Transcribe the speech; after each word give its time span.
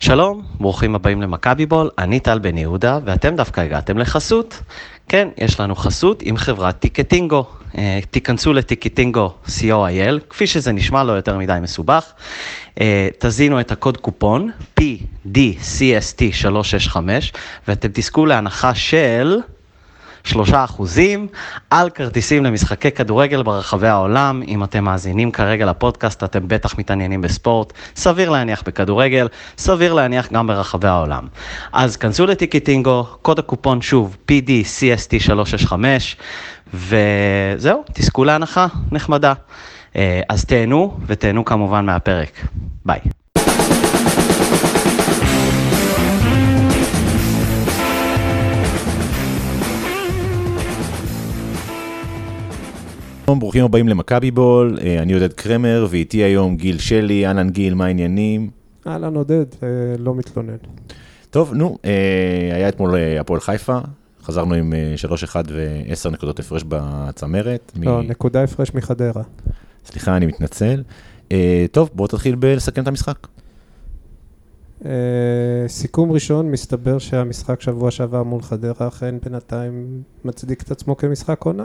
שלום, 0.00 0.42
ברוכים 0.60 0.94
הבאים 0.94 1.22
למכבי 1.22 1.66
בול, 1.66 1.90
אני 1.98 2.20
טל 2.20 2.38
בן 2.38 2.58
יהודה, 2.58 2.98
ואתם 3.04 3.36
דווקא 3.36 3.60
הגעתם 3.60 3.98
לחסות. 3.98 4.62
כן, 5.08 5.28
יש 5.38 5.60
לנו 5.60 5.74
חסות 5.74 6.22
עם 6.22 6.36
חברת 6.36 6.78
טיקטינגו. 6.78 7.44
אה, 7.78 7.98
תיכנסו 8.10 8.52
לטיקטינגו 8.52 9.34
co.il, 9.46 10.20
כפי 10.30 10.46
שזה 10.46 10.72
נשמע 10.72 11.04
לא 11.04 11.12
יותר 11.12 11.38
מדי 11.38 11.58
מסובך. 11.62 12.12
אה, 12.80 13.08
תזינו 13.18 13.60
את 13.60 13.72
הקוד 13.72 13.96
קופון 13.96 14.50
PDCST365, 14.80 16.96
ואתם 17.68 17.88
תזכו 17.92 18.26
להנחה 18.26 18.74
של... 18.74 19.38
שלושה 20.24 20.64
אחוזים 20.64 21.26
על 21.70 21.90
כרטיסים 21.90 22.44
למשחקי 22.44 22.90
כדורגל 22.90 23.42
ברחבי 23.42 23.88
העולם. 23.88 24.42
אם 24.48 24.64
אתם 24.64 24.84
מאזינים 24.84 25.30
כרגע 25.30 25.66
לפודקאסט, 25.66 26.24
אתם 26.24 26.48
בטח 26.48 26.78
מתעניינים 26.78 27.20
בספורט, 27.20 27.72
סביר 27.96 28.30
להניח 28.30 28.62
בכדורגל, 28.66 29.28
סביר 29.58 29.94
להניח 29.94 30.32
גם 30.32 30.46
ברחבי 30.46 30.88
העולם. 30.88 31.26
אז 31.72 31.96
כנסו 31.96 32.26
לטיקטינגו, 32.26 33.06
קוד 33.22 33.38
הקופון 33.38 33.82
שוב, 33.82 34.16
PDCST365, 34.30 35.72
וזהו, 36.74 37.84
תזכו 37.92 38.24
להנחה 38.24 38.66
נחמדה. 38.92 39.32
אה, 39.96 40.20
אז 40.28 40.44
תהנו, 40.44 40.98
ותהנו 41.06 41.44
כמובן 41.44 41.86
מהפרק. 41.86 42.30
ביי. 42.84 43.17
שלום, 53.28 53.40
ברוכים 53.40 53.64
הבאים 53.64 53.88
למכבי 53.88 54.30
בול, 54.30 54.78
אה, 54.82 55.02
אני 55.02 55.12
עודד 55.12 55.32
קרמר 55.32 55.86
ואיתי 55.90 56.16
היום 56.18 56.56
גיל 56.56 56.78
שלי, 56.78 57.26
אהלן 57.26 57.50
גיל, 57.50 57.74
מה 57.74 57.86
העניינים? 57.86 58.50
אהלן 58.86 59.14
עודד, 59.14 59.44
אה, 59.62 59.68
לא 59.98 60.14
מתלונן. 60.14 60.56
טוב, 61.30 61.54
נו, 61.54 61.78
אה, 61.84 62.50
היה 62.52 62.68
אתמול 62.68 62.94
הפועל 63.20 63.40
חיפה, 63.40 63.78
חזרנו 64.22 64.54
עם 64.54 64.72
3-1 64.96 65.36
ו-10 65.50 66.10
נקודות 66.10 66.40
הפרש 66.40 66.62
בצמרת. 66.68 67.72
לא, 67.76 68.02
מ... 68.02 68.06
נקודה 68.06 68.44
הפרש 68.44 68.74
מחדרה. 68.74 69.22
סליחה, 69.84 70.16
אני 70.16 70.26
מתנצל. 70.26 70.82
טוב, 71.72 71.90
בואו 71.94 72.08
תתחיל 72.08 72.34
בלסכם 72.34 72.82
את 72.82 72.88
המשחק. 72.88 73.26
סיכום 75.66 76.12
ראשון, 76.12 76.50
מסתבר 76.50 76.98
שהמשחק 76.98 77.60
שבוע 77.60 77.90
שעבר 77.90 78.22
מול 78.22 78.42
חדרה 78.42 78.88
אכן 78.88 79.14
בינתיים 79.24 80.02
מצדיק 80.24 80.62
את 80.62 80.70
עצמו 80.70 80.96
כמשחק 80.96 81.42
עונה. 81.42 81.64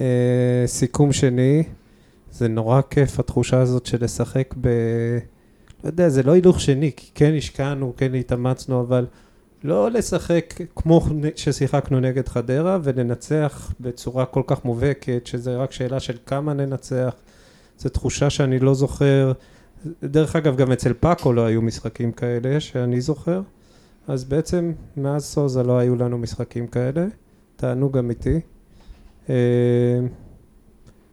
אה, 0.00 0.06
סיכום 0.66 1.12
שני, 1.12 1.62
זה 2.32 2.48
נורא 2.48 2.80
כיף 2.90 3.20
התחושה 3.20 3.60
הזאת 3.60 3.86
של 3.86 4.04
לשחק 4.04 4.54
ב... 4.60 4.68
לא 5.84 5.88
יודע, 5.88 6.08
זה 6.08 6.22
לא 6.22 6.32
הילוך 6.32 6.60
שני, 6.60 6.90
כי 6.96 7.10
כן 7.14 7.34
השקענו, 7.36 7.92
כן 7.96 8.14
התאמצנו, 8.14 8.80
אבל 8.80 9.06
לא 9.64 9.90
לשחק 9.90 10.54
כמו 10.76 11.00
ששיחקנו 11.36 12.00
נגד 12.00 12.28
חדרה 12.28 12.78
ולנצח 12.82 13.72
בצורה 13.80 14.26
כל 14.26 14.42
כך 14.46 14.64
מובהקת, 14.64 15.26
שזה 15.26 15.56
רק 15.56 15.72
שאלה 15.72 16.00
של 16.00 16.16
כמה 16.26 16.54
ננצח. 16.54 17.14
זו 17.78 17.88
תחושה 17.88 18.30
שאני 18.30 18.58
לא 18.58 18.74
זוכר. 18.74 19.32
דרך 20.02 20.36
אגב, 20.36 20.56
גם 20.56 20.72
אצל 20.72 20.92
פאקו 20.92 21.32
לא 21.32 21.46
היו 21.46 21.62
משחקים 21.62 22.12
כאלה, 22.12 22.60
שאני 22.60 23.00
זוכר. 23.00 23.40
אז 24.08 24.24
בעצם 24.24 24.72
מאז 24.96 25.24
סוזה 25.24 25.62
לא 25.62 25.78
היו 25.78 25.96
לנו 25.96 26.18
משחקים 26.18 26.66
כאלה. 26.66 27.06
תענוג 27.56 27.98
אמיתי. 27.98 28.40
אה, 29.30 29.34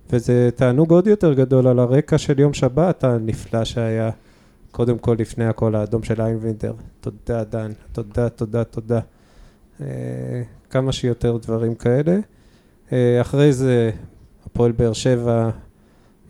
וזה 0.09 0.49
תענוג 0.55 0.91
עוד 0.91 1.08
יותר 1.08 1.33
גדול 1.33 1.67
על 1.67 1.80
הרקע 1.80 2.17
של 2.17 2.39
יום 2.39 2.53
שבת 2.53 3.03
הנפלא 3.03 3.63
שהיה, 3.63 4.09
קודם 4.71 4.97
כל 4.97 5.16
לפני 5.19 5.45
הכל 5.45 5.75
האדום 5.75 6.03
של 6.03 6.21
איינבינדר. 6.21 6.73
תודה 7.02 7.43
דן, 7.43 7.71
תודה, 7.91 8.30
תודה, 8.30 8.63
תודה. 8.63 8.99
אה, 9.81 10.41
כמה 10.69 10.91
שיותר 10.91 11.38
דברים 11.38 11.75
כאלה. 11.75 12.17
אה, 12.91 13.21
אחרי 13.21 13.53
זה 13.53 13.92
הפועל 14.45 14.71
באר 14.71 14.93
שבע 14.93 15.49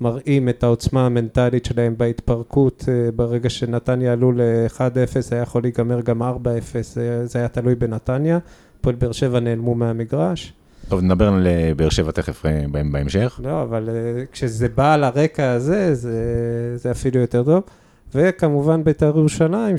מראים 0.02 0.50
את 0.50 0.64
העוצמה 0.64 1.06
המנטלית 1.06 1.66
שלהם 1.66 1.98
בהתפרקות, 1.98 2.84
ברגע 3.16 3.50
שנתניה 3.50 4.14
עלו 4.14 4.32
ל-1-0 4.32 4.82
היה 5.32 5.42
יכול 5.42 5.62
להיגמר 5.62 6.02
גם 6.02 6.22
4-0, 6.22 6.26
זה 7.24 7.40
היה 7.40 7.48
תלוי 7.48 7.76
בנתניה, 7.76 8.40
הפועל 8.80 8.96
באר 8.96 9.12
שבע 9.12 9.40
נעלמו 9.40 9.76
מהמגרש. 9.76 10.54
טוב, 10.90 11.02
נדבר 11.02 11.28
על 11.28 11.48
אה, 11.48 11.72
באר 11.76 11.90
שבע 11.90 12.12
תכף 12.12 12.46
אה, 12.46 12.62
בהמשך. 12.92 13.40
לא, 13.44 13.62
אבל 13.62 13.90
אה, 13.90 14.24
כשזה 14.32 14.68
בא 14.70 14.94
על 14.94 15.04
הרקע 15.04 15.52
הזה, 15.52 15.96
זה, 15.96 16.14
זה 16.76 16.92
אפילו 16.92 17.20
יותר 17.20 17.44
טוב. 17.44 17.64
וכמובן 18.16 18.84
בית"ר 18.84 19.14
ירושלים, 19.18 19.76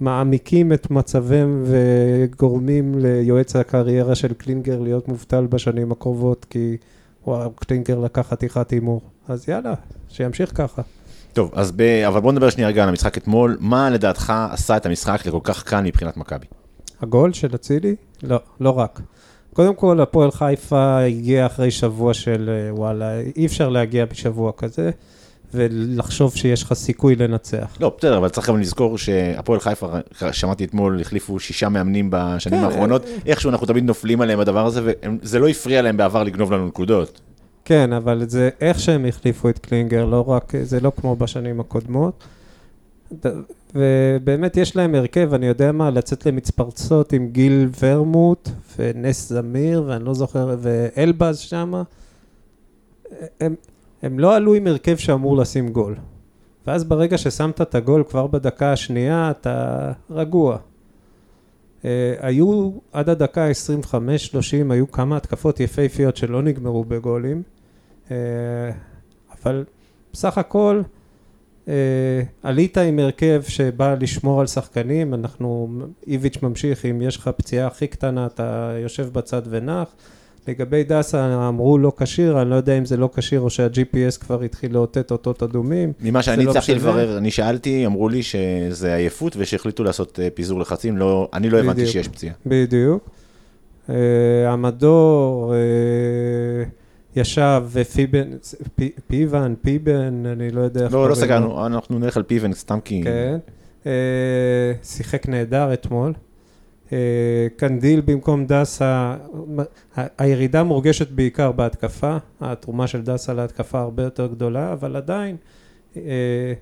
שמעמיקים 0.00 0.72
את 0.72 0.90
מצבם 0.90 1.64
וגורמים 1.64 2.94
ליועץ 2.98 3.56
הקריירה 3.56 4.14
של 4.14 4.34
קלינגר 4.34 4.80
להיות 4.80 5.08
מובטל 5.08 5.46
בשנים 5.46 5.92
הקרובות, 5.92 6.46
כי 6.50 6.76
וואו, 7.26 7.50
קלינגר 7.50 7.98
לקח 7.98 8.26
חתיכת 8.30 8.70
הימור. 8.70 9.00
אז 9.28 9.48
יאללה, 9.48 9.74
שימשיך 10.08 10.56
ככה. 10.56 10.82
טוב, 11.32 11.50
אז 11.54 11.72
ב... 11.76 11.82
אבל 11.82 12.20
בוא 12.20 12.32
נדבר 12.32 12.50
שנייה 12.50 12.68
רגע 12.68 12.82
על 12.82 12.88
המשחק 12.88 13.18
אתמול. 13.18 13.56
מה 13.60 13.90
לדעתך 13.90 14.32
עשה 14.50 14.76
את 14.76 14.86
המשחק 14.86 15.26
לכל 15.26 15.40
כך 15.42 15.62
קל 15.62 15.80
מבחינת 15.80 16.16
מכבי? 16.16 16.46
הגול 17.00 17.32
של 17.32 17.54
אצילי? 17.54 17.96
לא, 18.22 18.40
לא 18.60 18.70
רק. 18.70 19.00
קודם 19.54 19.74
כל, 19.74 20.00
הפועל 20.00 20.30
חיפה 20.30 20.98
הגיע 20.98 21.46
אחרי 21.46 21.70
שבוע 21.70 22.14
של 22.14 22.50
אה, 22.50 22.74
וואלה, 22.74 23.20
אי 23.36 23.46
אפשר 23.46 23.68
להגיע 23.68 24.04
בשבוע 24.04 24.52
כזה. 24.56 24.90
ולחשוב 25.54 26.34
שיש 26.36 26.62
לך 26.62 26.72
סיכוי 26.72 27.16
לנצח. 27.16 27.76
לא, 27.80 27.92
בסדר, 27.98 28.18
אבל 28.18 28.28
צריך 28.28 28.48
גם 28.48 28.60
לזכור 28.60 28.98
שהפועל 28.98 29.60
חיפה, 29.60 29.86
שמעתי 30.32 30.64
אתמול, 30.64 31.00
החליפו 31.00 31.40
שישה 31.40 31.68
מאמנים 31.68 32.08
בשנים 32.10 32.60
כן, 32.60 32.64
האחרונות, 32.64 33.06
איכשהו 33.26 33.50
אנחנו 33.50 33.66
תמיד 33.66 33.84
נופלים 33.84 34.20
עליהם 34.20 34.38
בדבר 34.38 34.66
הזה, 34.66 34.80
וזה 34.84 35.38
לא 35.38 35.48
הפריע 35.48 35.82
להם 35.82 35.96
בעבר 35.96 36.22
לגנוב 36.22 36.52
לנו 36.52 36.66
נקודות. 36.66 37.20
כן, 37.64 37.92
אבל 37.92 38.24
זה 38.28 38.50
איך 38.60 38.80
שהם 38.80 39.06
החליפו 39.06 39.48
את 39.48 39.58
קלינגר, 39.58 40.04
לא 40.04 40.28
רק, 40.28 40.52
זה 40.62 40.80
לא 40.80 40.92
כמו 41.00 41.16
בשנים 41.16 41.60
הקודמות. 41.60 42.24
ובאמת 43.74 44.56
יש 44.56 44.76
להם 44.76 44.94
הרכב, 44.94 45.34
אני 45.34 45.46
יודע 45.46 45.72
מה, 45.72 45.90
לצאת 45.90 46.26
למצפרצות 46.26 47.12
עם 47.12 47.28
גיל 47.28 47.68
ורמוט 47.80 48.48
ונס 48.78 49.28
זמיר, 49.28 49.84
ואני 49.86 50.04
לא 50.04 50.14
זוכר, 50.14 50.56
ואלבז 50.58 51.38
שמה. 51.38 51.82
הם, 53.40 53.54
הם 54.02 54.18
לא 54.18 54.36
עלו 54.36 54.54
עם 54.54 54.66
הרכב 54.66 54.96
שאמור 54.96 55.36
לשים 55.36 55.68
גול. 55.68 55.94
ואז 56.66 56.84
ברגע 56.84 57.18
ששמת 57.18 57.60
את 57.60 57.74
הגול 57.74 58.04
כבר 58.04 58.26
בדקה 58.26 58.72
השנייה, 58.72 59.30
אתה 59.30 59.92
רגוע. 60.10 60.56
Uh, 61.82 61.86
היו 62.20 62.70
עד 62.92 63.08
הדקה 63.08 63.50
25-30, 63.50 63.94
היו 64.70 64.90
כמה 64.90 65.16
התקפות 65.16 65.60
יפהפיות 65.60 66.16
שלא 66.16 66.42
נגמרו 66.42 66.84
בגולים, 66.84 67.42
uh, 68.08 68.12
אבל 69.42 69.64
בסך 70.12 70.38
הכל 70.38 70.82
עלית 72.42 72.78
עם 72.78 72.98
הרכב 72.98 73.42
שבא 73.48 73.94
לשמור 74.00 74.40
על 74.40 74.46
שחקנים, 74.46 75.14
אנחנו, 75.14 75.68
איביץ' 76.06 76.38
ממשיך, 76.42 76.86
אם 76.86 77.02
יש 77.02 77.16
לך 77.16 77.30
פציעה 77.36 77.66
הכי 77.66 77.86
קטנה 77.86 78.26
אתה 78.26 78.74
יושב 78.82 79.08
בצד 79.12 79.42
ונח. 79.50 79.88
לגבי 80.48 80.84
דסה 80.84 81.48
אמרו 81.48 81.78
לא 81.78 81.92
כשיר, 81.96 82.42
אני 82.42 82.50
לא 82.50 82.54
יודע 82.54 82.78
אם 82.78 82.84
זה 82.84 82.96
לא 82.96 83.10
כשיר 83.16 83.40
או 83.40 83.50
שה-GPS 83.50 84.20
כבר 84.20 84.42
התחיל 84.42 84.72
לאותת 84.72 85.10
אותות 85.10 85.42
אדומים. 85.42 85.92
ממה 86.00 86.22
שאני 86.22 86.44
לא 86.44 86.50
הצלחתי 86.50 86.72
לא 86.72 86.78
לברר, 86.78 87.18
אני 87.18 87.30
שאלתי, 87.30 87.86
אמרו 87.86 88.08
לי 88.08 88.22
שזה 88.22 88.94
עייפות 88.94 89.36
ושהחליטו 89.36 89.84
לעשות 89.84 90.18
uh, 90.18 90.34
פיזור 90.34 90.60
לחצים, 90.60 90.96
לא, 90.96 91.28
אני 91.32 91.50
לא 91.50 91.58
הבנתי 91.58 91.86
שיש 91.86 92.08
פציעה. 92.08 92.34
בדיוק. 92.46 93.10
Uh, 93.88 93.92
המדור... 94.46 95.54
Uh, 95.54 96.83
ישב 97.16 97.62
ופיבן, 97.72 98.28
פיבן, 99.06 99.54
פיבן, 99.62 100.26
אני 100.26 100.50
לא 100.50 100.60
יודע 100.60 100.84
איך 100.84 100.92
לא, 100.92 101.08
לא 101.08 101.14
סגרנו, 101.14 101.66
אנחנו 101.66 101.98
נלך 101.98 102.16
על 102.16 102.22
פיבן 102.22 102.52
סתם 102.52 102.80
כי... 102.80 103.00
כן, 103.04 103.38
אה, 103.86 104.72
שיחק 104.82 105.28
נהדר 105.28 105.72
אתמול. 105.72 106.12
אה, 106.92 107.46
קנדיל 107.56 108.00
במקום 108.00 108.46
דסה, 108.46 109.16
הירידה 110.18 110.62
מורגשת 110.62 111.10
בעיקר 111.10 111.52
בהתקפה, 111.52 112.16
התרומה 112.40 112.86
של 112.86 113.02
דסה 113.02 113.34
להתקפה 113.34 113.80
הרבה 113.80 114.02
יותר 114.02 114.26
גדולה, 114.26 114.72
אבל 114.72 114.96
עדיין 114.96 115.36
אה, 115.96 116.52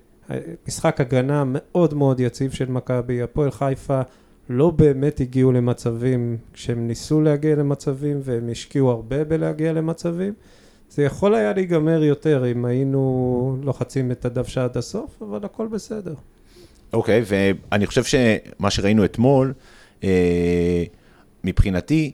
משחק 0.69 1.01
הגנה 1.01 1.45
מאוד 1.47 1.95
מאוד 1.95 2.21
יציב 2.21 2.51
של 2.51 2.71
מכבי, 2.71 3.23
הפועל 3.23 3.51
חיפה 3.51 4.01
לא 4.49 4.71
באמת 4.71 5.21
הגיעו 5.21 5.53
למצבים 5.53 6.37
כשהם 6.53 6.87
ניסו 6.87 7.21
להגיע 7.21 7.57
למצבים 7.57 8.21
והם 8.25 8.49
השקיעו 8.51 8.91
הרבה 8.91 9.25
בלהגיע 9.25 9.73
למצבים. 9.73 10.33
זה 10.91 11.03
יכול 11.03 11.35
היה 11.35 11.53
להיגמר 11.53 12.03
יותר 12.03 12.53
אם 12.53 12.65
היינו 12.65 13.57
לוחצים 13.63 14.11
את 14.11 14.25
הדוושה 14.25 14.65
עד 14.65 14.77
הסוף, 14.77 15.23
אבל 15.23 15.45
הכל 15.45 15.67
בסדר. 15.67 16.15
אוקיי, 16.93 17.23
okay, 17.23 17.25
ואני 17.71 17.87
חושב 17.87 18.05
שמה 18.05 18.71
שראינו 18.71 19.05
אתמול, 19.05 19.53
אה, 20.05 20.85
מבחינתי, 21.45 22.13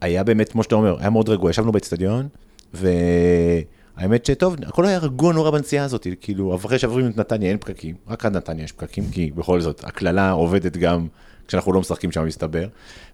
היה 0.00 0.24
באמת, 0.24 0.52
כמו 0.52 0.62
שאתה 0.62 0.74
אומר, 0.74 0.96
היה 1.00 1.10
מאוד 1.10 1.28
רגוע. 1.28 1.50
ישבנו 1.50 1.72
באצטדיון, 1.72 2.28
והיה 2.74 3.62
האמת 3.96 4.26
שטוב, 4.26 4.56
הכל 4.66 4.86
היה 4.86 4.98
רגוע 4.98 5.32
נורא 5.32 5.50
בנסיעה 5.50 5.84
הזאת, 5.84 6.06
כאילו, 6.20 6.56
אחרי 6.56 6.78
שעוברים 6.78 7.10
את 7.10 7.16
נתניה 7.16 7.50
אין 7.50 7.58
פקקים, 7.58 7.94
רק 8.08 8.26
עד 8.26 8.36
נתניה 8.36 8.64
יש 8.64 8.72
פקקים, 8.72 9.04
כי 9.12 9.30
בכל 9.30 9.60
זאת, 9.60 9.84
הקללה 9.84 10.30
עובדת 10.30 10.76
גם 10.76 11.06
כשאנחנו 11.50 11.72
לא 11.72 11.80
משחקים 11.80 12.12
שם, 12.12 12.26
מסתבר. 12.26 12.66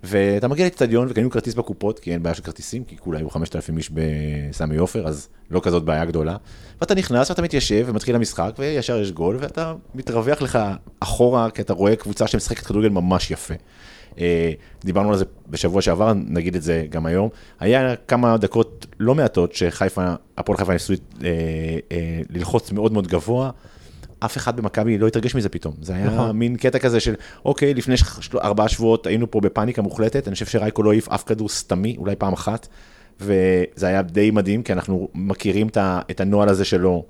ואתה 0.04 0.48
מגיע 0.48 0.64
לאצטדיון 0.64 1.06
וקנינו 1.10 1.30
כרטיס 1.30 1.54
בקופות, 1.54 1.98
כי 1.98 2.12
אין 2.12 2.22
בעיה 2.22 2.34
של 2.34 2.42
כרטיסים, 2.42 2.84
כי 2.84 2.96
כולה 2.96 3.18
היו 3.18 3.30
5,000 3.30 3.78
איש 3.78 3.90
בסמי 3.92 4.76
עופר, 4.76 5.06
אז 5.06 5.28
לא 5.50 5.60
כזאת 5.60 5.84
בעיה 5.84 6.04
גדולה. 6.04 6.36
ואתה 6.80 6.94
נכנס 6.94 7.30
ואתה 7.30 7.42
מתיישב 7.42 7.84
ומתחיל 7.88 8.16
המשחק, 8.16 8.52
וישר 8.58 9.00
יש 9.00 9.12
גול, 9.12 9.36
ואתה 9.40 9.74
מתרווח 9.94 10.42
לך 10.42 10.58
אחורה, 11.00 11.50
כי 11.50 11.62
אתה 11.62 11.72
רואה 11.72 11.96
קבוצה 11.96 12.26
שמשחקת 12.26 12.66
כדורגל 12.66 12.88
ממש 12.88 13.30
יפה. 13.30 13.54
אה, 14.18 14.52
דיברנו 14.84 15.10
על 15.10 15.16
זה 15.16 15.24
בשבוע 15.48 15.82
שעבר, 15.82 16.12
נגיד 16.14 16.56
את 16.56 16.62
זה 16.62 16.86
גם 16.90 17.06
היום. 17.06 17.28
היה 17.60 17.96
כמה 17.96 18.36
דקות 18.36 18.86
לא 19.00 19.14
מעטות 19.14 19.54
שחיפה, 19.54 20.14
הפועל 20.38 20.58
חיפה 20.58 20.72
ניסו 20.72 20.92
אה, 20.92 21.28
אה, 21.92 22.20
ללחוץ 22.30 22.72
מאוד 22.72 22.92
מאוד 22.92 23.06
גבוה. 23.06 23.50
אף 24.18 24.36
אחד 24.36 24.56
במכבי 24.56 24.98
לא 24.98 25.06
התרגש 25.06 25.34
מזה 25.34 25.48
פתאום. 25.48 25.74
זה 25.82 25.94
היה 25.94 26.06
נכון. 26.06 26.38
מין 26.38 26.56
קטע 26.56 26.78
כזה 26.78 27.00
של, 27.00 27.14
אוקיי, 27.44 27.74
לפני 27.74 27.94
ארבעה 28.34 28.68
שבועות 28.68 29.06
היינו 29.06 29.30
פה 29.30 29.40
בפאניקה 29.40 29.82
מוחלטת, 29.82 30.28
אני 30.28 30.34
חושב 30.34 30.46
שרייקו 30.46 30.82
לא 30.82 30.90
העיף 30.92 31.08
אף 31.08 31.24
כדור 31.24 31.48
סתמי, 31.48 31.96
אולי 31.98 32.16
פעם 32.16 32.32
אחת, 32.32 32.68
וזה 33.20 33.86
היה 33.86 34.02
די 34.02 34.30
מדהים, 34.30 34.62
כי 34.62 34.72
אנחנו 34.72 35.08
מכירים 35.14 35.68
את 36.10 36.20
הנוהל 36.20 36.48
הזה 36.48 36.64
שלו, 36.64 37.04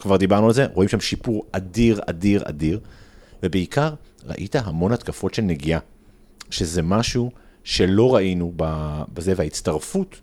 כבר 0.00 0.16
דיברנו 0.16 0.46
על 0.46 0.52
זה, 0.52 0.66
רואים 0.72 0.88
שם 0.88 1.00
שיפור 1.00 1.44
אדיר, 1.52 2.00
אדיר, 2.06 2.42
אדיר, 2.46 2.80
ובעיקר, 3.42 3.94
ראית 4.26 4.56
המון 4.56 4.92
התקפות 4.92 5.34
של 5.34 5.42
נגיעה, 5.42 5.80
שזה 6.50 6.82
משהו 6.82 7.30
שלא 7.64 8.14
ראינו 8.14 8.52
בזה, 9.14 9.32
וההצטרפות, 9.36 10.20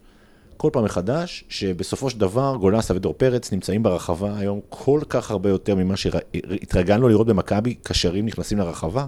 כל 0.57 0.69
פעם 0.73 0.83
מחדש, 0.83 1.43
שבסופו 1.49 2.09
של 2.09 2.19
דבר 2.19 2.55
גולסה 2.59 2.95
ודור 2.95 3.13
פרץ 3.17 3.51
נמצאים 3.51 3.83
ברחבה 3.83 4.37
היום 4.37 4.59
כל 4.69 4.99
כך 5.09 5.31
הרבה 5.31 5.49
יותר 5.49 5.75
ממה 5.75 5.97
שהתרגלנו 5.97 7.07
לראות 7.09 7.27
במכבי, 7.27 7.73
קשרים 7.73 8.25
נכנסים 8.25 8.57
לרחבה, 8.57 9.05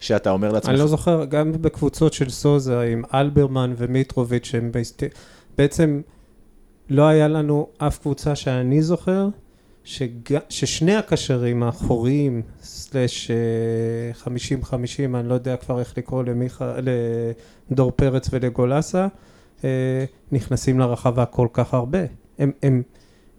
שאתה 0.00 0.30
אומר 0.30 0.52
לעצמך, 0.52 0.70
אני 0.70 0.78
לא 0.78 0.86
זוכר, 0.86 1.24
גם 1.24 1.52
בקבוצות 1.52 2.12
של 2.12 2.30
סוזה 2.30 2.80
עם 2.80 3.02
אלברמן 3.14 3.74
ומיטרוביץ', 3.76 4.44
שהם. 4.44 4.70
בעצם 5.58 6.00
לא 6.90 7.02
היה 7.02 7.28
לנו 7.28 7.68
אף 7.78 7.98
קבוצה 7.98 8.36
שאני 8.36 8.82
זוכר, 8.82 9.28
שג... 9.84 10.38
ששני 10.48 10.96
הקשרים 10.96 11.62
האחוריים, 11.62 12.42
סלאש 12.62 13.30
אה, 13.30 14.32
50-50, 14.64 14.74
אני 15.14 15.28
לא 15.28 15.34
יודע 15.34 15.56
כבר 15.56 15.78
איך 15.80 15.98
לקרוא 15.98 16.22
למיכה, 16.22 16.74
לדור 17.70 17.92
פרץ 17.96 18.28
ולגולסה, 18.32 19.02
אה, 19.02 19.08
נכנסים 20.32 20.78
לרחבה 20.78 21.24
כל 21.24 21.48
כך 21.52 21.74
הרבה. 21.74 21.98
הם, 22.38 22.52
הם, 22.62 22.82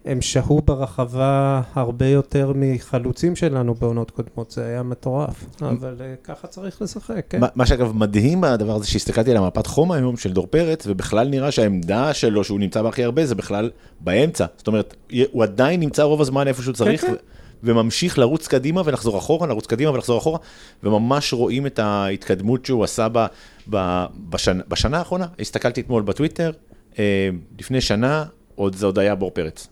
הם 0.04 0.20
שהו 0.20 0.60
ברחבה 0.64 1.62
הרבה 1.74 2.06
יותר 2.06 2.52
מחלוצים 2.56 3.36
שלנו 3.36 3.74
בעונות 3.74 4.10
קודמות, 4.10 4.50
זה 4.50 4.64
היה 4.66 4.82
מטורף, 4.82 5.44
אבל 5.62 5.96
אה, 6.00 6.14
ככה 6.24 6.46
צריך 6.46 6.82
לשחק, 6.82 7.24
כן. 7.28 7.40
מה- 7.54 7.66
שאגב 7.66 7.92
מדהים 7.96 8.40
בדבר 8.40 8.74
הזה, 8.74 8.86
שהסתכלתי 8.86 9.30
על 9.30 9.36
המפת 9.36 9.66
חום 9.66 9.92
היום 9.92 10.16
של 10.16 10.32
דור 10.32 10.46
פרץ, 10.46 10.86
ובכלל 10.86 11.28
נראה 11.28 11.50
שהעמדה 11.50 12.14
שלו, 12.14 12.44
שהוא 12.44 12.60
נמצא 12.60 12.82
בה 12.82 12.88
הכי 12.88 13.04
הרבה, 13.04 13.26
זה 13.26 13.34
בכלל 13.34 13.70
באמצע. 14.00 14.46
זאת 14.56 14.66
אומרת, 14.66 14.94
הוא 15.32 15.42
עדיין 15.42 15.80
נמצא 15.80 16.02
רוב 16.02 16.20
הזמן 16.20 16.48
איפה 16.48 16.62
שהוא 16.62 16.74
צריך, 16.74 17.00
כן. 17.00 17.12
ו- 17.12 17.16
וממשיך 17.62 18.18
לרוץ 18.18 18.46
קדימה 18.48 18.82
ולחזור 18.84 19.18
אחורה, 19.18 19.46
לרוץ 19.46 19.66
קדימה 19.66 19.90
ולחזור 19.90 20.18
אחורה, 20.18 20.38
וממש 20.82 21.32
רואים 21.32 21.66
את 21.66 21.78
ההתקדמות 21.78 22.66
שהוא 22.66 22.84
עשה 22.84 23.08
ב, 23.12 23.26
ב, 23.70 24.04
בשנה, 24.30 24.62
בשנה 24.68 24.98
האחרונה. 24.98 25.26
הסתכלתי 25.40 25.80
אתמול 25.80 26.02
בטוויטר, 26.02 26.50
אה, 26.98 27.28
לפני 27.58 27.80
שנה, 27.80 28.24
עוד 28.54 28.74
זה 28.76 28.86
עוד 28.86 28.98
היה 28.98 29.14
בור 29.14 29.30
פרץ. 29.30 29.68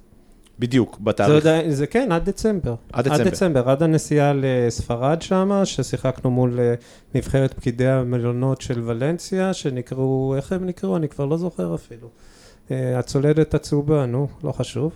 בדיוק, 0.59 0.97
זה, 0.99 1.05
בתאריך. 1.05 1.47
היה- 1.47 1.71
זה 1.73 1.87
כן, 1.87 2.13
עד 2.13 2.25
דצמבר. 2.31 2.75
עד 2.93 3.05
דצמבר. 3.09 3.21
עד 3.23 3.29
דצמבר, 3.29 3.71
עד 3.71 3.83
הנסיעה 3.83 4.33
לספרד 4.37 5.23
שם, 5.23 5.61
ששיחקנו 5.65 6.31
מול 6.31 6.61
אה, 6.61 6.75
נבחרת 7.15 7.55
פקידי 7.55 7.87
המלונות 7.89 8.61
של 8.61 8.83
ולנסיה, 8.85 9.53
שנקראו, 9.55 10.35
איך 10.37 10.53
הם 10.53 10.67
נקראו? 10.67 10.97
אני 10.97 11.09
כבר 11.09 11.25
לא 11.25 11.37
זוכר 11.37 11.75
אפילו. 11.75 12.09
אה, 12.71 12.99
הצולדת 12.99 13.55
הצהובה, 13.55 14.07
נו, 14.07 14.29
לא 14.45 14.53
חשוב. 14.53 14.93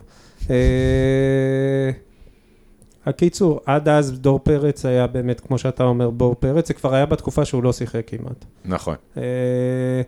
הקיצור, 3.08 3.60
עד 3.66 3.88
אז 3.88 4.20
דור 4.20 4.38
פרץ 4.38 4.86
היה 4.86 5.06
באמת, 5.06 5.40
כמו 5.40 5.58
שאתה 5.58 5.84
אומר, 5.84 6.10
בור 6.10 6.34
פרץ, 6.34 6.68
זה 6.68 6.74
כבר 6.74 6.94
היה 6.94 7.06
בתקופה 7.06 7.44
שהוא 7.44 7.62
לא 7.62 7.72
שיחק 7.72 8.02
כמעט. 8.06 8.44
נכון. 8.64 8.94
אה, 9.16 10.02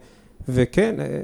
וכן, 0.48 1.00
אה, 1.00 1.20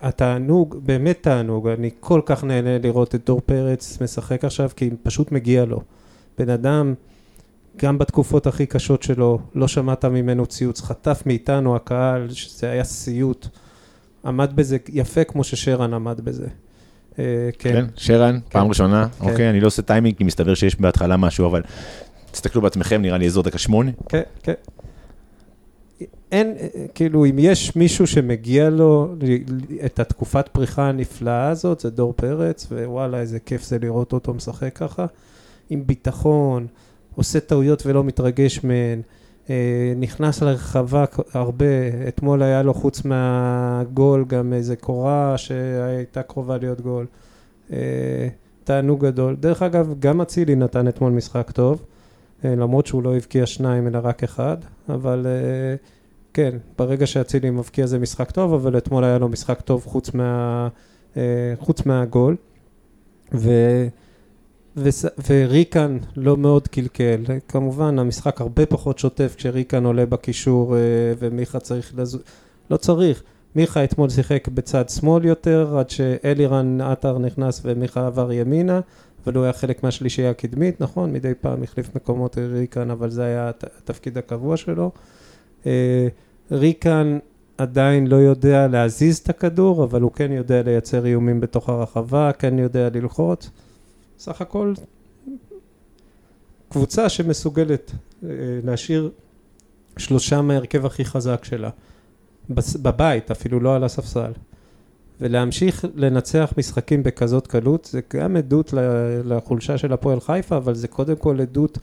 התענוג, 0.00 0.76
באמת 0.82 1.18
תענוג, 1.22 1.68
אני 1.68 1.90
כל 2.00 2.20
כך 2.26 2.44
נהנה 2.44 2.78
לראות 2.78 3.14
את 3.14 3.26
דור 3.26 3.40
פרץ 3.46 4.00
משחק 4.00 4.44
עכשיו, 4.44 4.70
כי 4.76 4.90
פשוט 5.02 5.32
מגיע 5.32 5.64
לו. 5.64 5.80
בן 6.38 6.50
אדם, 6.50 6.94
גם 7.76 7.98
בתקופות 7.98 8.46
הכי 8.46 8.66
קשות 8.66 9.02
שלו, 9.02 9.38
לא 9.54 9.68
שמעת 9.68 10.04
ממנו 10.04 10.46
ציוץ, 10.46 10.80
חטף 10.80 11.22
מאיתנו 11.26 11.76
הקהל, 11.76 12.30
שזה 12.30 12.70
היה 12.70 12.84
סיוט. 12.84 13.46
עמד 14.24 14.50
בזה 14.54 14.76
יפה 14.88 15.24
כמו 15.24 15.44
ששרן 15.44 15.94
עמד 15.94 16.20
בזה. 16.20 16.46
אה, 17.18 17.24
כן. 17.58 17.72
כן, 17.72 17.84
שרן, 17.96 18.38
פעם 18.48 18.68
ראשונה, 18.68 19.08
כן. 19.08 19.30
אוקיי, 19.30 19.50
אני 19.50 19.60
לא 19.60 19.66
עושה 19.66 19.82
טיימינג, 19.82 20.16
כי 20.16 20.24
מסתבר 20.24 20.54
שיש 20.54 20.80
בהתחלה 20.80 21.16
משהו, 21.16 21.46
אבל 21.46 21.62
תסתכלו 22.30 22.62
בעצמכם, 22.62 23.02
נראה 23.02 23.18
לי 23.18 23.26
אזור 23.26 23.42
דקה 23.42 23.58
שמונה. 23.58 23.90
כן, 24.08 24.22
כן. 24.42 24.52
אין, 26.32 26.54
אה, 26.60 26.86
כאילו, 26.94 27.26
אם 27.26 27.36
יש 27.38 27.76
מישהו 27.76 28.06
שמגיע 28.06 28.70
לו 28.70 29.14
את 29.84 29.98
התקופת 29.98 30.48
פריחה 30.48 30.88
הנפלאה 30.88 31.48
הזאת, 31.48 31.80
זה 31.80 31.90
דור 31.90 32.12
פרץ, 32.16 32.66
ווואלה, 32.72 33.20
איזה 33.20 33.38
כיף 33.38 33.62
זה 33.62 33.78
לראות 33.78 34.12
אותו 34.12 34.34
משחק 34.34 34.76
ככה, 34.76 35.06
עם 35.70 35.86
ביטחון, 35.86 36.66
עושה 37.14 37.40
טעויות 37.40 37.86
ולא 37.86 38.04
מתרגש 38.04 38.64
מהן, 38.64 38.98
אה, 38.98 39.17
נכנס 39.96 40.42
לרחבה 40.42 41.04
הרבה, 41.32 41.64
אתמול 42.08 42.42
היה 42.42 42.62
לו 42.62 42.74
חוץ 42.74 43.04
מהגול 43.04 44.24
גם 44.28 44.52
איזה 44.52 44.76
קורה 44.76 45.34
שהייתה 45.38 46.22
קרובה 46.22 46.58
להיות 46.58 46.80
גול. 46.80 47.06
אה, 47.72 48.28
תענוג 48.64 49.06
גדול. 49.06 49.36
דרך 49.40 49.62
אגב, 49.62 49.94
גם 49.98 50.20
אצילי 50.20 50.56
נתן 50.56 50.88
אתמול 50.88 51.12
משחק 51.12 51.50
טוב. 51.50 51.82
אה, 52.44 52.54
למרות 52.56 52.86
שהוא 52.86 53.02
לא 53.02 53.16
הבקיע 53.16 53.46
שניים 53.46 53.86
אלא 53.86 53.98
רק 54.02 54.24
אחד, 54.24 54.56
אבל 54.88 55.26
אה, 55.26 55.76
כן, 56.34 56.56
ברגע 56.78 57.06
שאצילי 57.06 57.50
מבקיע 57.50 57.86
זה 57.86 57.98
משחק 57.98 58.30
טוב, 58.30 58.54
אבל 58.54 58.78
אתמול 58.78 59.04
היה 59.04 59.18
לו 59.18 59.28
משחק 59.28 59.60
טוב 59.60 59.84
חוץ, 59.86 60.14
מה, 60.14 60.68
אה, 61.16 61.54
חוץ 61.60 61.86
מהגול. 61.86 62.36
ו, 63.34 63.50
וריקן 65.28 65.98
לא 66.16 66.36
מאוד 66.36 66.68
קלקל, 66.68 67.16
כמובן 67.48 67.98
המשחק 67.98 68.40
הרבה 68.40 68.66
פחות 68.66 68.98
שוטף 68.98 69.34
כשריקן 69.36 69.84
עולה 69.84 70.06
בקישור 70.06 70.76
אה, 70.76 70.80
ומיכה 71.18 71.60
צריך 71.60 71.92
לזוז, 71.96 72.22
לא 72.70 72.76
צריך, 72.76 73.22
מיכה 73.56 73.84
אתמול 73.84 74.08
שיחק 74.08 74.48
בצד 74.48 74.88
שמאל 74.88 75.24
יותר, 75.24 75.78
עד 75.78 75.90
שאלירן 75.90 76.80
עטר 76.80 77.18
נכנס 77.18 77.60
ומיכה 77.64 78.06
עבר 78.06 78.32
ימינה, 78.32 78.80
אבל 79.24 79.34
הוא 79.36 79.44
היה 79.44 79.52
חלק 79.52 79.82
מהשלישייה 79.82 80.30
הקדמית, 80.30 80.80
נכון? 80.80 81.12
מדי 81.12 81.32
פעם 81.40 81.62
החליף 81.62 81.96
מקומות 81.96 82.38
ריקן, 82.38 82.90
אבל 82.90 83.10
זה 83.10 83.24
היה 83.24 83.48
הת- 83.48 83.64
התפקיד 83.78 84.18
הקבוע 84.18 84.56
שלו. 84.56 84.90
אה, 85.66 86.08
ריקן 86.52 87.18
עדיין 87.58 88.06
לא 88.06 88.16
יודע 88.16 88.66
להזיז 88.68 89.18
את 89.18 89.28
הכדור, 89.28 89.84
אבל 89.84 90.00
הוא 90.00 90.10
כן 90.12 90.32
יודע 90.32 90.62
לייצר 90.62 91.06
איומים 91.06 91.40
בתוך 91.40 91.68
הרחבה, 91.68 92.30
כן 92.38 92.58
יודע 92.58 92.88
ללחוץ. 92.94 93.50
סך 94.18 94.40
הכל 94.40 94.72
קבוצה 96.68 97.08
שמסוגלת 97.08 97.90
אה, 98.24 98.28
להשאיר 98.64 99.10
שלושה 99.96 100.42
מההרכב 100.42 100.86
הכי 100.86 101.04
חזק 101.04 101.44
שלה. 101.44 101.70
בבית, 102.82 103.30
אפילו 103.30 103.60
לא 103.60 103.76
על 103.76 103.84
הספסל. 103.84 104.32
ולהמשיך 105.20 105.84
לנצח 105.94 106.52
משחקים 106.58 107.02
בכזאת 107.02 107.46
קלות, 107.46 107.84
זה 107.84 108.00
גם 108.14 108.36
עדות 108.36 108.74
לחולשה 109.24 109.78
של 109.78 109.92
הפועל 109.92 110.20
חיפה, 110.20 110.56
אבל 110.56 110.74
זה 110.74 110.88
קודם 110.88 111.16
כל 111.16 111.40
עדות 111.40 111.78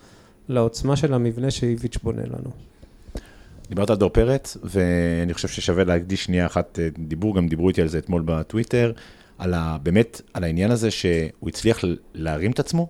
לעוצמה 0.50 0.96
של 0.96 1.14
המבנה 1.14 1.52
שאיביץ' 1.52 1.98
בונה 2.04 2.22
לנו. 2.22 2.50
דיברת 3.70 3.90
על 3.90 3.96
דור 3.96 4.10
פרץ, 4.10 4.58
ואני 4.64 5.34
חושב 5.34 5.48
ששווה 5.48 5.84
להקדיש 5.84 6.24
שנייה 6.24 6.46
אחת 6.46 6.80
אה, 6.80 6.88
דיבור, 6.98 7.36
גם 7.36 7.48
דיברו 7.48 7.70
איתי 7.70 7.82
על 7.82 7.88
זה 7.88 7.98
אתמול 7.98 8.22
בטוויטר, 8.26 8.92
על 9.38 9.54
ה, 9.54 9.78
באמת, 9.84 10.22
על 10.34 10.44
העניין 10.44 10.72
הזה 10.72 10.92
שהוא 10.92 11.50
הצליח 11.50 11.80
להרים 12.14 12.52
את 12.52 12.60
עצמו, 12.60 12.90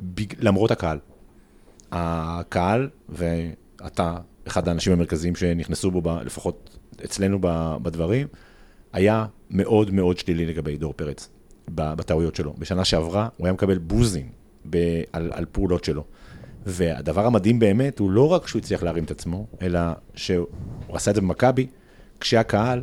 בג- 0.00 0.34
למרות 0.38 0.70
הקהל. 0.70 0.98
הקהל, 1.92 2.88
ואתה 3.08 4.16
אחד 4.46 4.68
האנשים 4.68 4.92
המרכזיים 4.92 5.36
שנכנסו 5.36 5.90
בו, 5.90 6.02
ב, 6.02 6.08
לפחות 6.08 6.78
אצלנו 7.04 7.38
ב, 7.40 7.76
בדברים, 7.82 8.26
היה 8.92 9.26
מאוד 9.50 9.90
מאוד 9.90 10.18
שלילי 10.18 10.46
לגבי 10.46 10.76
דור 10.76 10.92
פרץ, 10.92 11.28
בטעויות 11.74 12.36
שלו. 12.36 12.54
בשנה 12.58 12.84
שעברה 12.84 13.28
הוא 13.36 13.46
היה 13.46 13.52
מקבל 13.52 13.78
בוזים 13.78 14.28
ב, 14.70 15.02
על, 15.12 15.30
על 15.34 15.44
פעולות 15.52 15.84
שלו. 15.84 16.04
והדבר 16.66 17.26
המדהים 17.26 17.58
באמת 17.58 17.98
הוא 17.98 18.10
לא 18.10 18.28
רק 18.32 18.46
שהוא 18.48 18.60
הצליח 18.60 18.82
להרים 18.82 19.04
את 19.04 19.10
עצמו, 19.10 19.46
אלא 19.62 19.80
שהוא 20.14 20.46
עשה 20.92 21.10
את 21.10 21.14
זה 21.14 21.20
במכבי, 21.20 21.66
כשהקהל 22.20 22.82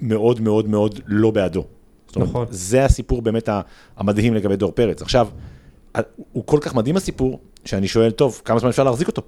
מאוד 0.00 0.40
מאוד 0.40 0.68
מאוד 0.68 1.00
לא 1.06 1.30
בעדו. 1.30 1.64
זאת 2.10 2.16
אומרת, 2.16 2.28
נכון. 2.28 2.46
זה 2.50 2.84
הסיפור 2.84 3.22
באמת 3.22 3.48
המדהים 3.96 4.34
לגבי 4.34 4.56
דור 4.56 4.72
פרץ. 4.72 5.02
עכשיו, 5.02 5.28
הוא 6.32 6.46
כל 6.46 6.58
כך 6.60 6.74
מדהים 6.74 6.96
הסיפור, 6.96 7.40
שאני 7.64 7.88
שואל, 7.88 8.10
טוב, 8.10 8.42
כמה 8.44 8.58
זמן 8.58 8.68
אפשר 8.68 8.84
להחזיק 8.84 9.08
אותו? 9.08 9.22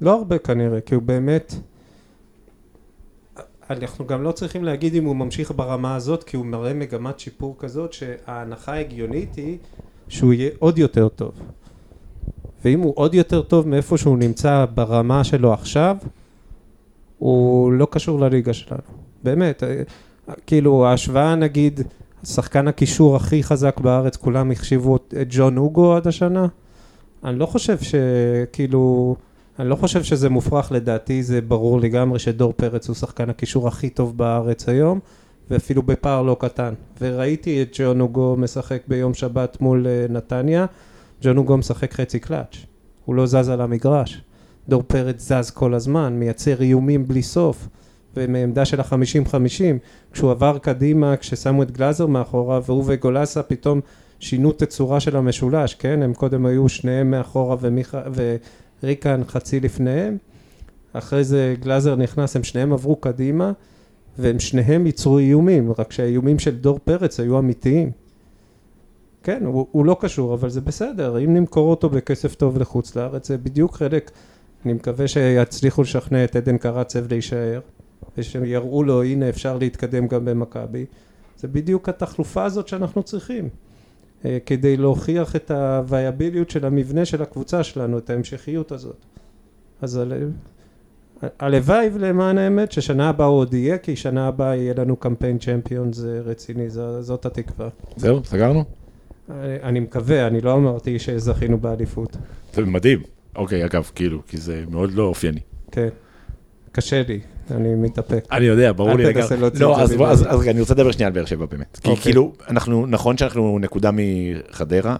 לא 0.00 0.14
הרבה 0.14 0.38
כנראה, 0.38 0.80
כי 0.80 0.94
הוא 0.94 1.02
באמת... 1.02 1.54
אנחנו 3.70 4.06
גם 4.06 4.22
לא 4.22 4.32
צריכים 4.32 4.64
להגיד 4.64 4.94
אם 4.94 5.04
הוא 5.04 5.16
ממשיך 5.16 5.52
ברמה 5.56 5.96
הזאת, 5.96 6.24
כי 6.24 6.36
הוא 6.36 6.46
מראה 6.46 6.74
מגמת 6.74 7.18
שיפור 7.20 7.56
כזאת, 7.58 7.92
שההנחה 7.92 8.72
ההגיונית 8.72 9.34
היא 9.34 9.58
שהוא 10.08 10.32
יהיה 10.32 10.50
עוד 10.58 10.78
יותר 10.78 11.08
טוב. 11.08 11.32
ואם 12.64 12.80
הוא 12.80 12.92
עוד 12.96 13.14
יותר 13.14 13.42
טוב 13.42 13.68
מאיפה 13.68 13.98
שהוא 13.98 14.18
נמצא 14.18 14.66
ברמה 14.74 15.24
שלו 15.24 15.52
עכשיו, 15.52 15.96
הוא 17.18 17.72
לא 17.72 17.86
קשור 17.90 18.20
לליגה 18.20 18.52
שלנו. 18.52 18.82
באמת, 19.22 19.62
כאילו 20.46 20.86
ההשוואה 20.86 21.34
נגיד, 21.34 21.80
שחקן 22.24 22.68
הקישור 22.68 23.16
הכי 23.16 23.42
חזק 23.42 23.80
בארץ, 23.80 24.16
כולם 24.16 24.50
החשיבו 24.50 24.96
את 24.96 25.14
ג'ון 25.28 25.56
אוגו 25.56 25.96
עד 25.96 26.06
השנה. 26.06 26.46
אני 27.24 27.38
לא 27.38 27.46
חושב 27.46 27.78
שכאילו, 27.78 29.16
אני 29.58 29.68
לא 29.68 29.76
חושב 29.76 30.02
שזה 30.02 30.28
מופרך, 30.28 30.72
לדעתי 30.72 31.22
זה 31.22 31.40
ברור 31.40 31.80
לגמרי 31.80 32.18
שדור 32.18 32.52
פרץ 32.56 32.88
הוא 32.88 32.96
שחקן 32.96 33.30
הקישור 33.30 33.68
הכי 33.68 33.90
טוב 33.90 34.18
בארץ 34.18 34.68
היום, 34.68 35.00
ואפילו 35.50 35.82
בפער 35.82 36.22
לא 36.22 36.36
קטן. 36.40 36.74
וראיתי 37.00 37.62
את 37.62 37.68
ג'ון 37.78 38.00
אוגו 38.00 38.36
משחק 38.38 38.82
ביום 38.88 39.14
שבת 39.14 39.60
מול 39.60 39.86
אה, 39.86 40.06
נתניה, 40.08 40.66
ג'ון 41.22 41.36
אוגו 41.36 41.56
משחק 41.56 41.92
חצי 41.92 42.18
קלאץ', 42.18 42.56
הוא 43.04 43.14
לא 43.14 43.26
זז 43.26 43.48
על 43.48 43.60
המגרש. 43.60 44.22
דור 44.68 44.82
פרץ 44.86 45.32
זז 45.32 45.50
כל 45.50 45.74
הזמן, 45.74 46.12
מייצר 46.12 46.62
איומים 46.62 47.08
בלי 47.08 47.22
סוף, 47.22 47.68
ומעמדה 48.16 48.64
של 48.64 48.80
החמישים 48.80 49.26
חמישים, 49.26 49.78
כשהוא 50.12 50.30
עבר 50.30 50.58
קדימה, 50.58 51.16
כששמו 51.16 51.62
את 51.62 51.70
גלאזר 51.70 52.06
מאחורה, 52.06 52.60
והוא 52.66 52.84
וגולסה 52.86 53.42
פתאום 53.42 53.80
שינו 54.18 54.52
תצורה 54.52 55.00
של 55.00 55.16
המשולש, 55.16 55.74
כן? 55.74 56.02
הם 56.02 56.14
קודם 56.14 56.46
היו 56.46 56.68
שניהם 56.68 57.10
מאחורה 57.10 57.56
ומיכה, 57.60 58.02
וריקן 58.82 59.20
חצי 59.28 59.60
לפניהם, 59.60 60.16
אחרי 60.92 61.24
זה 61.24 61.54
גלאזר 61.60 61.96
נכנס, 61.96 62.36
הם 62.36 62.44
שניהם 62.44 62.72
עברו 62.72 62.96
קדימה, 62.96 63.52
והם 64.18 64.40
שניהם 64.40 64.86
ייצרו 64.86 65.18
איומים, 65.18 65.72
רק 65.78 65.92
שהאיומים 65.92 66.38
של 66.38 66.56
דור 66.56 66.78
פרץ 66.84 67.20
היו 67.20 67.38
אמיתיים. 67.38 67.90
כן, 69.22 69.44
הוא, 69.44 69.66
הוא 69.70 69.84
לא 69.84 69.96
קשור, 70.00 70.34
אבל 70.34 70.48
זה 70.48 70.60
בסדר, 70.60 71.18
אם 71.18 71.34
נמכור 71.34 71.70
אותו 71.70 71.90
בכסף 71.90 72.34
טוב 72.34 72.58
לחוץ 72.58 72.96
לארץ, 72.96 73.28
זה 73.28 73.38
בדיוק 73.38 73.76
חלק, 73.76 74.10
אני 74.64 74.72
מקווה 74.72 75.08
שיצליחו 75.08 75.82
לשכנע 75.82 76.24
את 76.24 76.36
עדן 76.36 76.58
קרצב 76.58 77.12
להישאר, 77.12 77.60
ושיראו 78.18 78.82
לו, 78.84 79.02
הנה 79.02 79.28
אפשר 79.28 79.58
להתקדם 79.58 80.06
גם 80.06 80.24
במכבי, 80.24 80.84
זה 81.38 81.48
בדיוק 81.48 81.88
התחלופה 81.88 82.44
הזאת 82.44 82.68
שאנחנו 82.68 83.02
צריכים, 83.02 83.48
אה, 84.24 84.38
כדי 84.46 84.76
להוכיח 84.76 85.36
את 85.36 85.50
הוויאביליות 85.50 86.50
של 86.50 86.66
המבנה 86.66 87.04
של 87.04 87.22
הקבוצה 87.22 87.62
שלנו, 87.62 87.98
את 87.98 88.10
ההמשכיות 88.10 88.72
הזאת. 88.72 88.96
אז. 89.82 90.00
הלוואי 91.38 91.90
למען 91.98 92.38
האמת 92.38 92.72
ששנה 92.72 93.08
הבאה 93.08 93.26
עוד 93.26 93.54
יהיה, 93.54 93.78
כי 93.78 93.96
שנה 93.96 94.26
הבאה 94.28 94.56
יהיה 94.56 94.74
לנו 94.76 94.96
קמפיין 94.96 95.38
צ'מפיונס 95.38 96.00
רציני, 96.24 96.70
זו- 96.70 97.02
זאת 97.02 97.26
התקווה. 97.26 97.68
זהו, 97.96 98.24
סגרנו? 98.24 98.64
אני- 99.30 99.62
אני 99.62 99.80
מקווה, 99.80 100.26
אני 100.26 100.40
לא 100.40 100.54
אמרתי 100.54 100.98
שזכינו 100.98 101.58
באליפות. 101.58 102.16
זה 102.52 102.64
מדהים. 102.64 103.02
אוקיי, 103.36 103.64
אגב, 103.64 103.90
כאילו, 103.94 104.22
כי 104.28 104.36
זה 104.36 104.64
מאוד 104.70 104.92
לא 104.92 105.02
אופייני. 105.02 105.40
כן. 105.72 105.88
קשה 106.74 107.02
לי, 107.08 107.20
אני 107.50 107.74
מתאפק. 107.74 108.24
אני 108.32 108.44
יודע, 108.44 108.72
ברור 108.72 108.90
אל 108.90 108.96
לי 108.96 109.14
תנסה 109.14 109.34
לגמרי. 109.34 109.40
להוציא 109.40 109.66
לא, 109.66 109.82
את 109.82 109.88
זה 109.88 109.96
ממני. 109.96 110.10
אז 110.10 110.48
אני 110.48 110.60
רוצה 110.60 110.74
לדבר 110.74 110.92
שנייה 110.92 111.06
על 111.06 111.12
באר 111.12 111.24
שבע 111.24 111.46
באמת. 111.46 111.78
כי 111.82 111.88
אוקיי. 111.90 112.02
כאילו, 112.02 112.32
אנחנו, 112.48 112.86
נכון 112.86 113.16
שאנחנו 113.16 113.58
נקודה 113.58 113.90
מחדרה, 113.92 114.96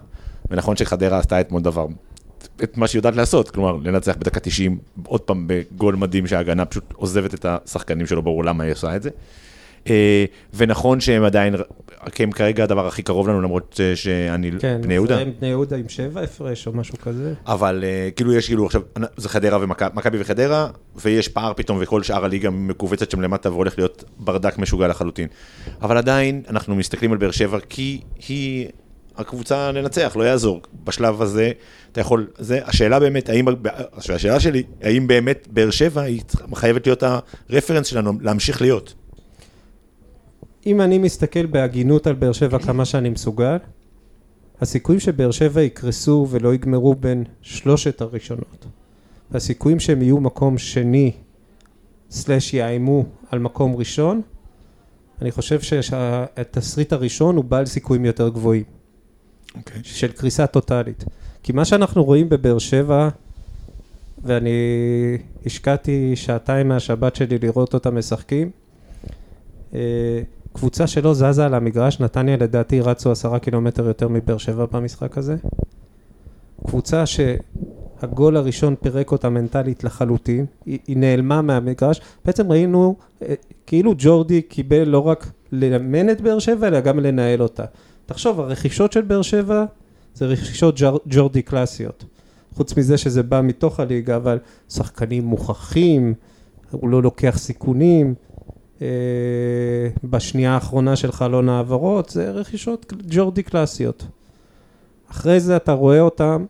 ונכון 0.49 0.75
שחדרה 0.75 1.17
עשתה 1.17 1.41
אתמול 1.41 1.61
דבר, 1.61 1.87
את 2.63 2.77
מה 2.77 2.87
שהיא 2.87 2.99
יודעת 2.99 3.15
לעשות, 3.15 3.51
כלומר, 3.51 3.77
לנצח 3.83 4.15
בדקה 4.19 4.39
90, 4.39 4.77
עוד 5.05 5.21
פעם 5.21 5.47
בגול 5.47 5.95
מדהים 5.95 6.27
שההגנה 6.27 6.65
פשוט 6.65 6.93
עוזבת 6.93 7.33
את 7.33 7.45
השחקנים 7.49 8.07
שלו, 8.07 8.21
ברור 8.21 8.45
למה 8.45 8.63
היא 8.63 8.71
עושה 8.71 8.95
את 8.95 9.03
זה. 9.03 9.09
אה, 9.89 10.25
ונכון 10.53 10.99
שהם 10.99 11.23
עדיין, 11.23 11.55
כי 12.11 12.23
הם 12.23 12.31
כרגע 12.31 12.63
הדבר 12.63 12.87
הכי 12.87 13.03
קרוב 13.03 13.29
לנו, 13.29 13.41
למרות 13.41 13.79
אה, 13.83 13.95
שאני 13.95 14.51
כן, 14.59 14.81
בני 14.81 14.93
יהודה. 14.93 15.15
אחריהם 15.15 15.33
בני 15.39 15.47
יהודה 15.47 15.75
עם 15.75 15.89
שבע 15.89 16.21
הפרש 16.21 16.67
או 16.67 16.73
משהו 16.73 16.97
כזה. 16.97 17.33
אבל 17.47 17.83
uh, 17.83 18.11
כאילו 18.15 18.33
יש 18.33 18.47
כאילו 18.47 18.65
עכשיו, 18.65 18.81
זה 19.17 19.29
חדרה 19.29 19.59
ומכבי 19.61 20.17
וחדרה, 20.21 20.67
ויש 20.95 21.27
פער 21.27 21.53
פתאום 21.53 21.77
וכל 21.81 22.03
שאר 22.03 22.25
הליגה 22.25 22.49
מכווצת 22.49 23.11
שם 23.11 23.21
למטה 23.21 23.51
והולך 23.51 23.77
להיות 23.77 24.03
ברדק 24.17 24.57
משוגע 24.57 24.87
לחלוטין. 24.87 25.27
אבל 25.81 25.97
עדיין 25.97 26.41
אנחנו 26.49 26.75
מסתכלים 26.75 27.11
על 27.11 27.17
באר 27.17 27.31
שבע 27.31 27.59
כי 27.69 28.01
היא 28.27 28.67
הקבוצה 29.17 29.71
לנצח, 29.71 30.15
לא 30.15 30.23
יעזור. 30.23 30.61
בשלב 30.83 31.21
הזה 31.21 31.51
אתה 31.91 32.01
יכול, 32.01 32.27
זה, 32.37 32.59
השאלה 32.65 32.99
באמת, 32.99 33.29
האם, 33.29 33.45
השאלה 33.93 34.39
שלי, 34.39 34.63
האם 34.81 35.07
באמת 35.07 35.47
באר 35.51 35.69
שבע 35.69 36.01
היא 36.01 36.21
חייבת 36.55 36.87
להיות 36.87 37.03
הרפרנס 37.49 37.87
שלנו, 37.87 38.13
להמשיך 38.21 38.61
להיות. 38.61 38.93
אם 40.65 40.81
אני 40.81 40.97
מסתכל 40.97 41.45
בהגינות 41.45 42.07
על 42.07 42.13
באר 42.13 42.31
שבע 42.31 42.59
כמה 42.59 42.85
שאני 42.85 43.09
מסוגל, 43.09 43.57
הסיכויים 44.61 44.99
שבאר 44.99 45.31
שבע 45.31 45.61
יקרסו 45.61 46.27
ולא 46.29 46.53
יגמרו 46.53 46.95
בין 46.95 47.23
שלושת 47.41 48.01
הראשונות, 48.01 48.65
והסיכויים 49.31 49.79
שהם 49.79 50.01
יהיו 50.01 50.19
מקום 50.19 50.57
שני, 50.57 51.11
סלאש 52.11 52.53
יאיימו 52.53 53.05
על 53.31 53.39
מקום 53.39 53.75
ראשון, 53.75 54.21
אני 55.21 55.31
חושב 55.31 55.61
שהתסריט 55.61 56.93
הראשון 56.93 57.35
הוא 57.35 57.43
בעל 57.43 57.65
סיכויים 57.65 58.05
יותר 58.05 58.29
גבוהים, 58.29 58.63
אוקיי. 59.57 59.81
של 59.83 60.11
קריסה 60.11 60.47
טוטאלית. 60.47 61.03
כי 61.43 61.51
מה 61.51 61.65
שאנחנו 61.65 62.03
רואים 62.03 62.29
בבאר 62.29 62.57
שבע, 62.57 63.09
ואני 64.23 64.51
השקעתי 65.45 66.15
שעתיים 66.15 66.67
מהשבת 66.67 67.15
שלי 67.15 67.37
לראות 67.37 67.73
אותם 67.73 67.97
משחקים, 67.97 68.49
אה, 69.73 70.21
קבוצה 70.55 70.87
שלא 70.87 71.13
זזה 71.13 71.45
על 71.45 71.53
המגרש, 71.53 71.99
נתניה 71.99 72.37
לדעתי 72.37 72.81
רצו 72.81 73.11
עשרה 73.11 73.39
קילומטר 73.39 73.87
יותר 73.87 74.07
מבאר 74.07 74.37
שבע 74.37 74.65
במשחק 74.71 75.17
הזה. 75.17 75.35
קבוצה 76.67 77.03
שהגול 77.05 78.37
הראשון 78.37 78.75
פירק 78.81 79.11
אותה 79.11 79.29
מנטלית 79.29 79.83
לחלוטין, 79.83 80.45
היא, 80.65 80.79
היא 80.87 80.97
נעלמה 80.97 81.41
מהמגרש. 81.41 82.01
בעצם 82.25 82.51
ראינו 82.51 82.95
אה, 83.21 83.33
כאילו 83.65 83.93
ג'ורדי 83.97 84.41
קיבל 84.41 84.83
לא 84.83 85.07
רק 85.07 85.31
לאמן 85.51 86.09
את 86.09 86.21
באר 86.21 86.39
שבע, 86.39 86.67
אלא 86.67 86.79
גם 86.79 86.99
לנהל 86.99 87.41
אותה. 87.41 87.65
תחשוב, 88.05 88.39
הרכישות 88.39 88.91
של 88.91 89.01
באר 89.01 89.21
שבע 89.21 89.65
זה 90.13 90.25
רכישות 90.25 90.79
ג'ר, 90.79 90.97
ג'ורדי 91.07 91.41
קלאסיות. 91.41 92.05
חוץ 92.53 92.77
מזה 92.77 92.97
שזה 92.97 93.23
בא 93.23 93.41
מתוך 93.43 93.79
הליגה, 93.79 94.15
אבל 94.15 94.37
שחקנים 94.69 95.23
מוכחים, 95.25 96.13
הוא 96.71 96.89
לא 96.89 97.03
לוקח 97.03 97.37
סיכונים. 97.37 98.15
אה, 98.81 98.87
בשנייה 100.03 100.53
האחרונה 100.53 100.95
של 100.95 101.11
חלון 101.11 101.49
העברות, 101.49 102.09
זה 102.09 102.31
רכישות 102.31 102.93
ג'ורדי 103.09 103.43
קלאסיות. 103.43 104.07
אחרי 105.11 105.39
זה 105.39 105.55
אתה 105.55 105.71
רואה 105.71 105.99
אותם, 105.99 106.45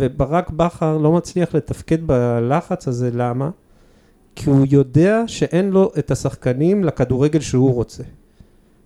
וברק 0.00 0.50
בכר 0.50 0.96
לא 0.98 1.12
מצליח 1.12 1.54
לתפקד 1.54 2.06
בלחץ 2.06 2.88
הזה, 2.88 3.10
למה? 3.14 3.50
כי 4.36 4.50
הוא 4.50 4.66
יודע 4.70 5.22
שאין 5.26 5.70
לו 5.70 5.90
את 5.98 6.10
השחקנים 6.10 6.84
לכדורגל 6.84 7.40
שהוא 7.40 7.74
רוצה. 7.74 8.02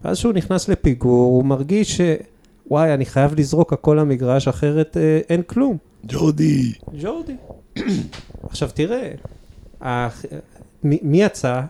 ואז 0.05 0.17
כשהוא 0.19 0.33
נכנס 0.33 0.69
לפיגור, 0.69 1.27
הוא 1.37 1.45
מרגיש 1.45 1.97
ש... 1.97 2.01
וואי, 2.71 2.95
אני 2.95 3.05
חייב 3.07 3.35
לזרוק 3.41 3.73
הכל 3.73 3.97
למגרש, 4.01 4.49
אחרת 4.49 4.97
אה, 4.97 5.21
אין 5.29 5.43
כלום. 5.43 5.77
ג'ורדי. 6.07 6.73
ג'ורדי. 7.01 7.35
עכשיו 8.49 8.69
תראה, 8.75 9.11
הח- 9.81 10.25
מי 10.83 11.23
יצא? 11.23 11.61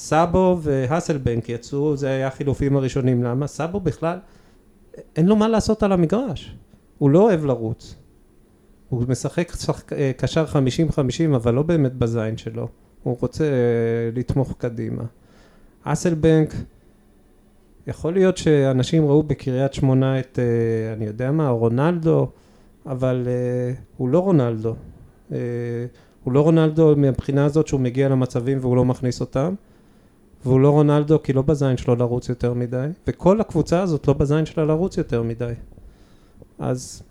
סאבו 0.00 0.58
והאסלבנק 0.60 1.48
יצאו, 1.48 1.96
זה 1.96 2.08
היה 2.08 2.26
החילופים 2.26 2.76
הראשונים, 2.76 3.22
למה? 3.22 3.46
סאבו 3.46 3.80
בכלל, 3.80 4.18
אין 5.16 5.26
לו 5.26 5.36
מה 5.36 5.48
לעשות 5.48 5.82
על 5.82 5.92
המגרש, 5.92 6.56
הוא 6.98 7.10
לא 7.10 7.22
אוהב 7.22 7.44
לרוץ. 7.44 7.94
הוא 8.88 9.04
משחק 9.08 9.52
שחק... 9.56 9.92
אה, 9.92 10.10
קשר 10.16 10.44
50-50, 10.46 11.36
אבל 11.36 11.54
לא 11.54 11.62
באמת 11.62 11.94
בזין 11.94 12.36
שלו, 12.36 12.68
הוא 13.02 13.16
רוצה 13.20 13.44
אה, 13.44 13.50
לתמוך 14.14 14.54
קדימה. 14.58 15.02
אסלבנק, 15.84 16.54
יכול 17.86 18.12
להיות 18.12 18.36
שאנשים 18.36 19.06
ראו 19.06 19.22
בקריית 19.22 19.74
שמונה 19.74 20.20
את, 20.20 20.38
אה, 20.38 20.92
אני 20.92 21.04
יודע 21.04 21.30
מה, 21.30 21.48
רונלדו, 21.48 22.28
אבל 22.86 23.28
הוא 23.96 24.08
לא 24.08 24.18
רונלדו. 24.18 24.74
הוא 26.24 26.32
לא 26.32 26.40
רונלדו 26.40 26.94
מהבחינה 26.96 27.44
הזאת 27.44 27.66
שהוא 27.66 27.80
מגיע 27.80 28.08
למצבים 28.08 28.58
והוא 28.60 28.76
לא 28.76 28.84
מכניס 28.84 29.20
אותם, 29.20 29.54
והוא 30.44 30.60
לא 30.60 30.70
רונלדו 30.70 31.22
כי 31.22 31.32
לא 31.32 31.42
בזין 31.42 31.76
שלו 31.76 31.96
לרוץ 31.96 32.28
יותר 32.28 32.54
מדי, 32.54 32.86
וכל 33.06 33.40
הקבוצה 33.40 33.82
הזאת 33.82 34.08
לא 34.08 34.14
בזין 34.14 34.46
שלה 34.46 34.64
לרוץ 34.64 34.98
יותר 34.98 35.22
מדי. 35.22 35.52
אז 36.58 37.02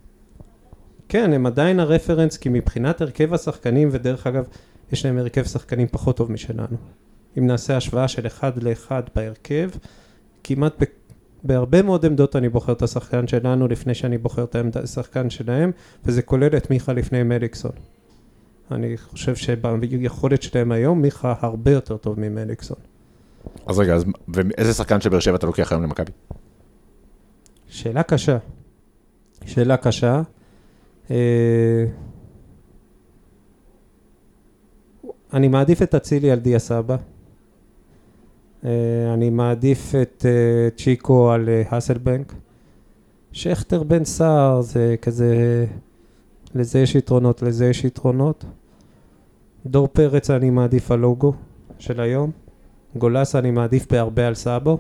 כן, 1.10 1.34
הם 1.34 1.46
עדיין 1.46 1.80
הרפרנס, 1.80 2.38
כי 2.38 2.50
מבחינת 2.50 3.02
הרכב 3.02 3.34
השחקנים, 3.34 3.90
ודרך 3.92 4.28
אגב, 4.28 4.48
יש 4.92 5.06
להם 5.06 5.18
הרכב 5.18 5.44
שחקנים 5.44 5.88
פחות 5.88 6.18
טוב 6.18 6.32
משלנו. 6.32 6.78
אם 7.38 7.48
נעשה 7.48 7.78
השוואה 7.78 8.08
של 8.08 8.28
אחד 8.28 8.64
לאחד 8.64 9.04
בהרכב, 9.16 9.70
כמעט 10.44 10.84
בהרבה 11.44 11.82
מאוד 11.82 12.06
עמדות 12.06 12.36
אני 12.36 12.50
בוחר 12.50 12.72
את 12.72 12.82
השחקן 12.82 13.28
שלנו 13.28 13.68
לפני 13.68 13.96
שאני 13.96 14.18
בוחר 14.18 14.44
את 14.44 14.76
השחקן 14.76 15.30
שלהם, 15.30 15.72
וזה 16.06 16.22
כולל 16.22 16.58
את 16.58 16.70
מיכה 16.70 16.94
לפני 16.94 17.24
מליקסון. 17.24 17.72
אני 18.72 18.98
חושב 18.98 19.36
שביכולת 19.36 20.42
שלהם 20.42 20.72
היום, 20.72 21.02
מיכה 21.02 21.34
הרבה 21.40 21.72
יותר 21.72 21.98
טוב 21.98 22.20
ממליקסון. 22.20 22.78
אז 23.66 23.80
רגע, 23.80 23.96
אז 23.96 24.06
ואיזה 24.28 24.74
שחקן 24.74 25.02
של 25.02 25.10
באר 25.10 25.20
שבע 25.20 25.36
אתה 25.36 25.46
לוקח 25.46 25.72
היום 25.72 25.84
למכבי? 25.84 26.12
שאלה 27.68 28.04
קשה. 28.04 28.38
שאלה 29.46 29.78
קשה. 29.78 30.22
אה, 31.12 31.86
אני 35.34 35.48
מעדיף 35.48 35.82
את 35.82 35.96
אצילי 35.96 36.32
על 36.32 36.40
דיה 36.40 36.60
סבא. 36.60 36.96
אה, 38.66 39.14
אני 39.14 39.30
מעדיף 39.30 39.96
את 40.02 40.26
אה, 40.26 40.70
צ'יקו 40.78 41.32
על 41.32 41.50
אה, 41.50 41.64
האסלבנק. 41.70 42.34
שכטר 43.32 43.84
בן 43.84 44.06
סער 44.06 44.62
זה 44.62 44.96
כזה, 45.02 45.66
לזה 46.56 46.80
יש 46.80 46.96
יתרונות, 46.96 47.42
לזה 47.42 47.66
יש 47.66 47.84
יתרונות. 47.86 48.46
דור 49.66 49.88
פרץ 49.88 50.30
אני 50.30 50.50
מעדיף 50.50 50.92
על 50.92 51.00
לוגו 51.00 51.34
של 51.80 52.02
היום. 52.02 52.32
גולס 52.96 53.36
אני 53.36 53.52
מעדיף 53.52 53.92
בהרבה 53.92 54.28
על 54.28 54.36
סאבו. 54.36 54.80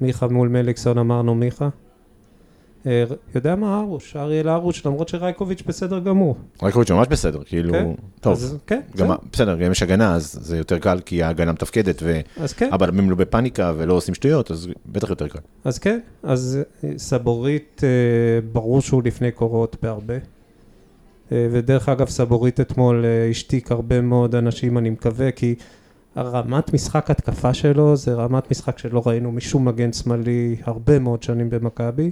מיכה 0.00 0.28
מול 0.28 0.48
מליקסון 0.48 0.98
אמרנו 0.98 1.34
מיכה. 1.34 1.68
אה, 2.86 3.04
יודע 3.34 3.56
מה 3.56 3.80
ארוש, 3.80 4.16
אריאל 4.16 4.48
ארוש, 4.48 4.86
למרות 4.86 5.08
שרייקוביץ' 5.08 5.62
בסדר 5.66 5.98
גמור. 5.98 6.36
רייקוביץ' 6.62 6.90
ממש 6.90 7.08
בסדר, 7.10 7.42
כאילו, 7.44 7.72
כן? 7.72 7.90
טוב, 8.20 8.32
אז 8.32 8.56
כן, 8.66 8.80
גם, 8.96 9.06
בסדר. 9.06 9.16
בסדר, 9.32 9.56
גם 9.56 9.72
יש 9.72 9.82
הגנה, 9.82 10.14
אז 10.14 10.38
זה 10.42 10.56
יותר 10.56 10.78
קל, 10.78 11.00
כי 11.04 11.22
ההגנה 11.22 11.52
מתפקדת, 11.52 12.02
אז 12.40 12.52
כן, 12.52 12.68
והבלמים 12.72 13.10
לא 13.10 13.16
בפאניקה 13.16 13.72
ולא 13.76 13.94
עושים 13.94 14.14
שטויות, 14.14 14.50
אז 14.50 14.68
בטח 14.86 15.10
יותר 15.10 15.28
קל. 15.28 15.38
אז 15.64 15.78
כן, 15.78 15.98
אז 16.22 16.58
אה, 16.84 16.90
סבורית, 16.96 17.80
אה, 17.84 17.88
ברור 18.52 18.80
שהוא 18.80 19.02
לפני 19.04 19.30
קורות 19.30 19.76
בהרבה. 19.82 20.14
ודרך 21.32 21.88
אגב, 21.88 22.08
סבורית 22.08 22.60
אתמול 22.60 23.04
השתיק 23.30 23.72
הרבה 23.72 24.00
מאוד 24.00 24.34
אנשים, 24.34 24.78
אני 24.78 24.90
מקווה, 24.90 25.30
כי 25.30 25.54
הרמת 26.16 26.74
משחק 26.74 27.10
התקפה 27.10 27.54
שלו 27.54 27.96
זה 27.96 28.14
רמת 28.14 28.50
משחק 28.50 28.78
שלא 28.78 29.02
ראינו 29.06 29.32
משום 29.32 29.64
מגן 29.64 29.92
שמאלי 29.92 30.56
הרבה 30.64 30.98
מאוד 30.98 31.22
שנים 31.22 31.50
במכבי, 31.50 32.10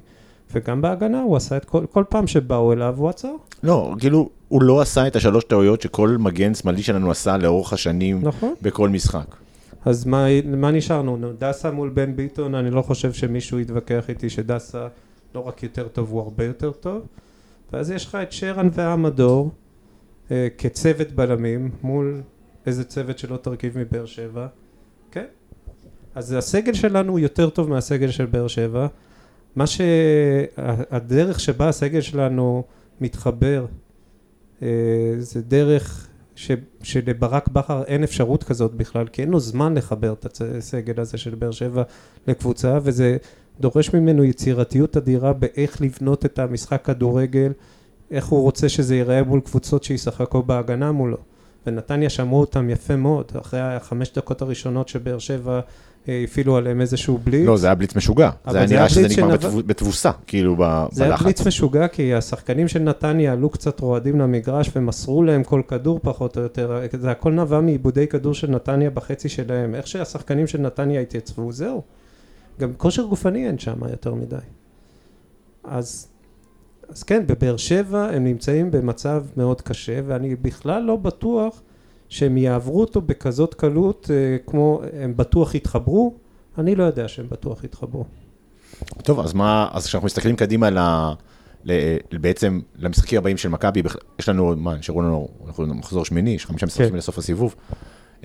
וגם 0.52 0.82
בהגנה 0.82 1.23
הוא 1.23 1.37
עשה 1.37 1.56
את 1.56 1.64
כל, 1.64 1.85
כל 1.90 2.04
פעם 2.09 2.26
שבאו 2.26 2.73
אליו 2.73 2.94
הוא 2.99 3.09
עצר, 3.09 3.32
לא, 3.62 3.94
כאילו, 3.99 4.28
הוא 4.49 4.62
לא 4.62 4.80
עשה 4.80 5.06
את 5.06 5.16
השלוש 5.16 5.44
טעויות 5.44 5.80
שכל 5.80 6.16
מגן 6.18 6.54
שמאלי 6.54 6.82
שלנו 6.82 7.11
עשה 7.11 7.37
לאורך 7.37 7.73
השנים 7.73 8.21
נכון? 8.23 8.54
בכל 8.62 8.88
משחק. 8.88 9.37
אז 9.85 10.06
מה, 10.06 10.26
מה 10.44 10.71
נשארנו? 10.71 11.16
נו, 11.16 11.32
דסה 11.38 11.71
מול 11.71 11.88
בן 11.88 12.16
ביטון, 12.16 12.54
אני 12.54 12.71
לא 12.71 12.82
חושב 12.82 13.12
שמישהו 13.12 13.59
יתווכח 13.59 14.04
איתי 14.09 14.30
שדסה 14.30 14.87
לא 15.35 15.40
רק 15.40 15.62
יותר 15.62 15.88
טוב, 15.88 16.11
הוא 16.11 16.21
הרבה 16.21 16.44
יותר 16.44 16.71
טוב. 16.71 17.02
ואז 17.73 17.90
יש 17.90 18.06
לך 18.06 18.14
את 18.14 18.32
שרן 18.32 18.68
ועמדור 18.73 19.50
אה, 20.30 20.49
כצוות 20.59 21.12
בלמים 21.12 21.71
מול 21.82 22.21
איזה 22.66 22.85
צוות 22.85 23.19
שלא 23.19 23.37
תרכיב 23.37 23.78
מבאר 23.78 24.07
שבע. 24.07 24.47
כן. 25.11 25.26
אז 26.14 26.33
הסגל 26.33 26.73
שלנו 26.73 27.19
יותר 27.19 27.50
טוב 27.50 27.69
מהסגל 27.69 28.11
של 28.11 28.26
באר 28.26 28.49
שבע. 28.49 28.87
מה 29.57 29.66
שהדרך 29.66 31.40
שבה 31.40 31.69
הסגל 31.69 32.00
שלנו 32.00 32.64
מתחבר 33.00 33.66
אה, 34.62 34.69
זה 35.19 35.42
דרך 35.42 36.09
ש, 36.35 36.50
שלברק 36.83 37.49
בכר 37.49 37.83
אין 37.85 38.02
אפשרות 38.02 38.45
כזאת 38.45 38.75
בכלל, 38.75 39.07
כי 39.07 39.23
אין 39.23 39.31
לו 39.31 39.40
זמן 39.40 39.75
לחבר 39.75 40.12
את 40.12 40.40
הסגל 40.40 41.00
הזה 41.00 41.19
של 41.19 41.35
באר 41.35 41.50
שבע 41.50 41.83
לקבוצה, 42.26 42.78
וזה 42.83 43.16
דורש 43.61 43.95
ממנו 43.95 44.25
יצירתיות 44.25 44.97
אדירה 44.97 45.33
באיך 45.33 45.81
לבנות 45.81 46.25
את 46.25 46.38
המשחק 46.38 46.85
כדורגל, 46.85 47.52
איך 48.11 48.26
הוא 48.26 48.42
רוצה 48.42 48.69
שזה 48.69 48.97
ייראה 48.97 49.23
מול 49.23 49.40
קבוצות 49.40 49.85
שישחקו 49.85 50.42
בהגנה 50.42 50.92
מולו. 50.92 51.32
ונתניה 51.66 52.11
שמעו 52.11 52.40
אותם 52.40 52.71
יפה 52.71 52.97
מאוד, 52.97 53.33
אחרי 53.40 53.61
החמש 53.61 54.12
דקות 54.12 54.42
הראשונות 54.42 54.88
שבאר 54.88 55.18
שבע 55.18 55.61
אה, 56.09 56.25
הפעילו 56.25 56.57
עליהם 56.57 56.81
איזשהו 56.81 57.18
בליץ. 57.25 57.46
לא, 57.46 57.57
זה 57.57 57.66
היה 57.66 57.75
בליץ 57.75 57.96
משוגע. 57.96 58.31
זה 58.51 58.59
היה 58.59 58.66
זה 58.66 58.75
נראה 58.75 58.88
שזה 58.88 59.09
נגמר 59.09 59.37
בתבוסה, 59.66 60.11
כאילו, 60.27 60.57
ב- 60.59 60.87
זה 60.92 61.03
היה 61.03 61.12
בלחץ. 61.12 61.22
בליץ 61.22 61.46
משוגע 61.46 61.88
כי 61.88 62.14
השחקנים 62.14 62.68
של 62.68 62.79
נתניה 62.79 63.33
עלו 63.33 63.51
קצת 63.51 63.81
רועדים 63.81 64.20
למגרש 64.20 64.70
ומסרו 64.77 65.22
להם 65.22 65.44
כל 65.44 65.62
כדור 65.68 66.01
פחות 66.03 66.37
או 66.37 66.42
יותר, 66.42 66.81
זה 67.01 67.11
הכל 67.11 67.33
נבע 67.33 67.61
מעיבודי 67.61 68.07
כדור 68.07 68.35
של 68.35 68.51
נתניה 68.51 68.90
בחצי 68.90 69.29
שלהם, 69.29 69.75
איך 69.75 69.87
שהשחקנים 69.87 70.46
של 70.46 70.61
נתניה 70.61 71.01
התייצבו, 71.01 71.53
זהו. 71.53 71.83
גם 72.61 72.72
כושר 72.77 73.03
גופני 73.03 73.46
אין 73.46 73.59
שם 73.59 73.79
יותר 73.90 74.14
מדי. 74.14 74.37
אז, 75.64 76.09
אז 76.92 77.02
כן, 77.02 77.26
בבאר 77.26 77.57
שבע 77.57 78.09
הם 78.12 78.24
נמצאים 78.24 78.70
במצב 78.70 79.24
מאוד 79.37 79.61
קשה 79.61 80.00
ואני 80.07 80.37
בכלל 80.37 80.83
לא 80.83 80.96
בטוח 80.96 81.62
שהם 82.09 82.37
יעברו 82.37 82.81
אותו 82.81 83.00
בכזאת 83.00 83.55
קלות 83.55 84.11
אה, 84.11 84.37
כמו 84.46 84.81
הם 85.00 85.16
בטוח 85.16 85.55
יתחברו, 85.55 86.14
אני 86.59 86.74
לא 86.74 86.85
יודע 86.85 87.09
שהם 87.09 87.26
בטוח 87.28 87.64
יתחברו. 87.64 88.05
טוב, 89.02 89.20
אז 89.20 89.33
מה, 89.33 89.68
אז 89.72 89.87
כשאנחנו 89.87 90.07
מסתכלים 90.07 90.37
קדימה 90.37 90.70
ל... 90.70 90.78
ל- 91.64 92.18
בעצם 92.18 92.61
למשחקים 92.78 93.18
הבאים 93.18 93.37
של 93.37 93.48
מכבי, 93.48 93.83
יש 94.18 94.28
לנו, 94.28 94.57
מה, 94.57 94.74
נשארו 94.74 95.02
לנו, 95.02 95.28
אנחנו 95.46 95.66
מחזור 95.66 96.05
שמיני, 96.05 96.31
יש 96.31 96.46
חמישה 96.46 96.66
משחקים 96.66 96.90
כן. 96.90 96.96
לסוף 96.96 97.18
הסיבוב. 97.18 97.55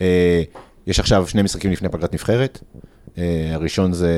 אה, 0.01 0.43
יש 0.88 0.99
עכשיו 0.99 1.27
שני 1.27 1.41
משחקים 1.41 1.71
לפני 1.71 1.89
פגרת 1.89 2.13
נבחרת, 2.13 2.60
אה, 3.17 3.49
הראשון 3.53 3.93
זה 3.93 4.13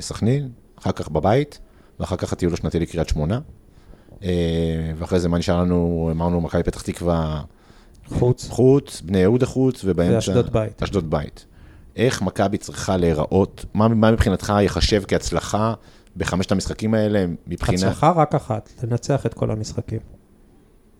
סכנין, 0.00 0.48
אחר 0.78 0.92
כך 0.92 1.08
בבית, 1.08 1.60
ואחר 2.00 2.16
כך 2.16 2.32
הטיול 2.32 2.52
השנתי 2.52 2.78
לקריית 2.78 3.08
שמונה. 3.08 3.40
אה, 4.22 4.28
ואחרי 4.96 5.20
זה 5.20 5.28
מה 5.28 5.38
נשאר 5.38 5.60
לנו, 5.60 6.08
אמרנו 6.12 6.40
מכבי 6.40 6.62
פתח 6.62 6.82
תקווה 6.82 7.42
חוץ. 8.06 8.48
חוץ, 8.48 9.00
בני 9.00 9.18
יהודה 9.18 9.46
חוץ, 9.46 9.80
ובאמצע... 9.84 10.14
ואשדוד 10.14 10.52
בית. 10.52 10.82
אשדוד 10.82 11.10
בית. 11.10 11.46
איך 11.96 12.22
מכבי 12.22 12.58
צריכה 12.58 12.96
להיראות, 12.96 13.64
מה, 13.74 13.88
מה 13.88 14.10
מבחינתך 14.10 14.52
ייחשב 14.60 15.02
כהצלחה 15.08 15.74
בחמשת 16.16 16.52
המשחקים 16.52 16.94
האלה, 16.94 17.24
מבחינת... 17.46 17.78
הצלחה 17.78 18.10
רק 18.10 18.34
אחת, 18.34 18.72
לנצח 18.82 19.26
את 19.26 19.34
כל 19.34 19.50
המשחקים. 19.50 19.98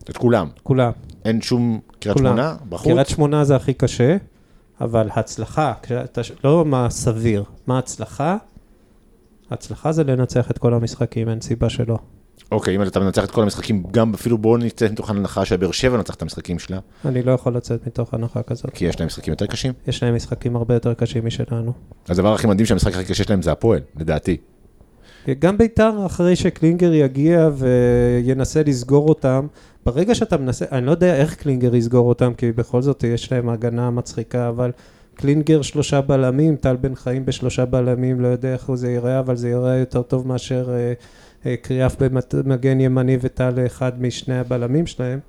את 0.09 0.17
כולם. 0.17 0.49
כולם. 0.63 0.91
אין 1.25 1.41
שום 1.41 1.79
קריית. 1.99 2.17
שמונה 2.17 2.55
בחוץ? 2.69 2.87
קריית 2.91 3.07
שמונה 3.07 3.43
זה 3.43 3.55
הכי 3.55 3.73
קשה, 3.73 4.17
אבל 4.81 5.09
הצלחה, 5.15 5.73
כשאתה 5.81 6.23
ש- 6.23 6.31
לא 6.43 6.65
מה 6.65 6.89
סביר, 6.89 7.43
מה 7.67 7.79
הצלחה? 7.79 8.37
הצלחה 9.51 9.91
זה 9.91 10.03
לנצח 10.03 10.51
את 10.51 10.57
כל 10.57 10.73
המשחקים, 10.73 11.29
אין 11.29 11.41
סיבה 11.41 11.69
שלא. 11.69 11.97
אוקיי, 12.51 12.75
אם 12.75 12.83
אתה 12.83 12.99
מנצח 12.99 13.23
את 13.23 13.31
כל 13.31 13.41
המשחקים, 13.41 13.83
גם 13.91 14.13
אפילו 14.13 14.37
בואו 14.37 14.57
נצא 14.57 14.87
מתוך 14.91 15.09
הנחה 15.09 15.45
שבאר 15.45 15.71
שבע 15.71 15.97
נצח 15.97 16.15
את 16.15 16.21
המשחקים 16.21 16.59
שלה, 16.59 16.79
אני 17.05 17.23
לא 17.23 17.31
יכול 17.31 17.55
לצאת 17.55 17.87
מתוך 17.87 18.13
הנחה 18.13 18.43
כזאת. 18.43 18.71
כי 18.73 18.85
יש 18.85 18.99
להם 18.99 19.07
משחקים 19.07 19.31
יותר 19.31 19.45
קשים. 19.45 19.73
יש 19.87 20.03
להם 20.03 20.15
משחקים 20.15 20.55
הרבה 20.55 20.73
יותר 20.73 20.93
קשים 20.93 21.25
משלנו. 21.25 21.73
הדבר 22.09 22.33
הכי 22.33 22.47
מדהים 22.47 22.65
שהמשחק 22.65 22.93
הכי 22.93 23.05
קשה 23.05 23.23
שלהם 23.23 23.41
זה 23.41 23.51
הפועל, 23.51 23.81
לדעתי. 23.95 24.37
גם 25.39 25.57
ביתר, 25.57 26.05
אחרי 26.05 26.35
שקלינגר 26.35 26.93
יגיע 26.93 27.49
וינסה 27.57 28.63
לסגור 28.65 29.09
אותם, 29.09 29.47
ברגע 29.85 30.15
שאתה 30.15 30.37
מנסה, 30.37 30.65
אני 30.71 30.85
לא 30.85 30.91
יודע 30.91 31.15
איך 31.15 31.35
קלינגר 31.35 31.75
יסגור 31.75 32.09
אותם, 32.09 32.33
כי 32.33 32.51
בכל 32.51 32.81
זאת 32.81 33.03
יש 33.03 33.31
להם 33.31 33.49
הגנה 33.49 33.91
מצחיקה, 33.91 34.49
אבל 34.49 34.71
קלינגר 35.15 35.61
שלושה 35.61 36.01
בלמים, 36.01 36.55
טל 36.55 36.75
בן 36.75 36.95
חיים 36.95 37.25
בשלושה 37.25 37.65
בלמים, 37.65 38.19
לא 38.19 38.27
יודע 38.27 38.53
איך 38.53 38.71
זה 38.73 38.91
ייראה, 38.91 39.19
אבל 39.19 39.35
זה 39.35 39.49
ייראה 39.49 39.75
יותר 39.75 40.01
טוב 40.01 40.27
מאשר 40.27 40.69
אה, 40.69 40.93
קריאף 41.61 41.95
במגן 42.01 42.79
ימני 42.81 43.17
וטל 43.21 43.65
אחד 43.65 44.01
משני 44.01 44.39
הבלמים 44.39 44.87
שלהם. 44.87 45.19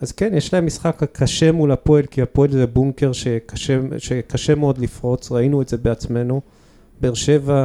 אז 0.00 0.12
כן, 0.12 0.34
יש 0.34 0.54
להם 0.54 0.66
משחק 0.66 1.00
קשה 1.12 1.52
מול 1.52 1.72
הפועל, 1.72 2.06
כי 2.06 2.22
הפועל 2.22 2.50
זה 2.50 2.66
בונקר 2.66 3.12
שקשה, 3.12 3.80
שקשה 3.98 4.54
מאוד 4.54 4.78
לפרוץ, 4.78 5.32
ראינו 5.32 5.62
את 5.62 5.68
זה 5.68 5.76
בעצמנו. 5.76 6.40
באר 7.00 7.14
שבע 7.14 7.64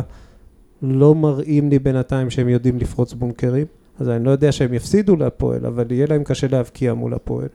לא 0.81 1.15
מראים 1.15 1.69
לי 1.69 1.79
בינתיים 1.79 2.29
שהם 2.29 2.49
יודעים 2.49 2.77
לפרוץ 2.77 3.13
בונקרים, 3.13 3.65
אז 3.99 4.09
אני 4.09 4.25
לא 4.25 4.31
יודע 4.31 4.51
שהם 4.51 4.73
יפסידו 4.73 5.15
להפועל, 5.15 5.65
אבל 5.65 5.91
יהיה 5.91 6.07
להם 6.09 6.23
קשה 6.23 6.47
להבקיע 6.51 6.93
מול 6.93 7.13
הפועל. 7.13 7.47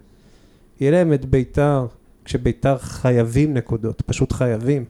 יהיה 0.81 0.91
להם 0.91 1.13
את 1.13 1.25
ביתר, 1.25 1.87
כשביתר 2.25 2.79
חייבים 2.79 3.55
נקודות, 3.55 4.03
פשוט 4.07 4.33
חייבים. 4.33 4.85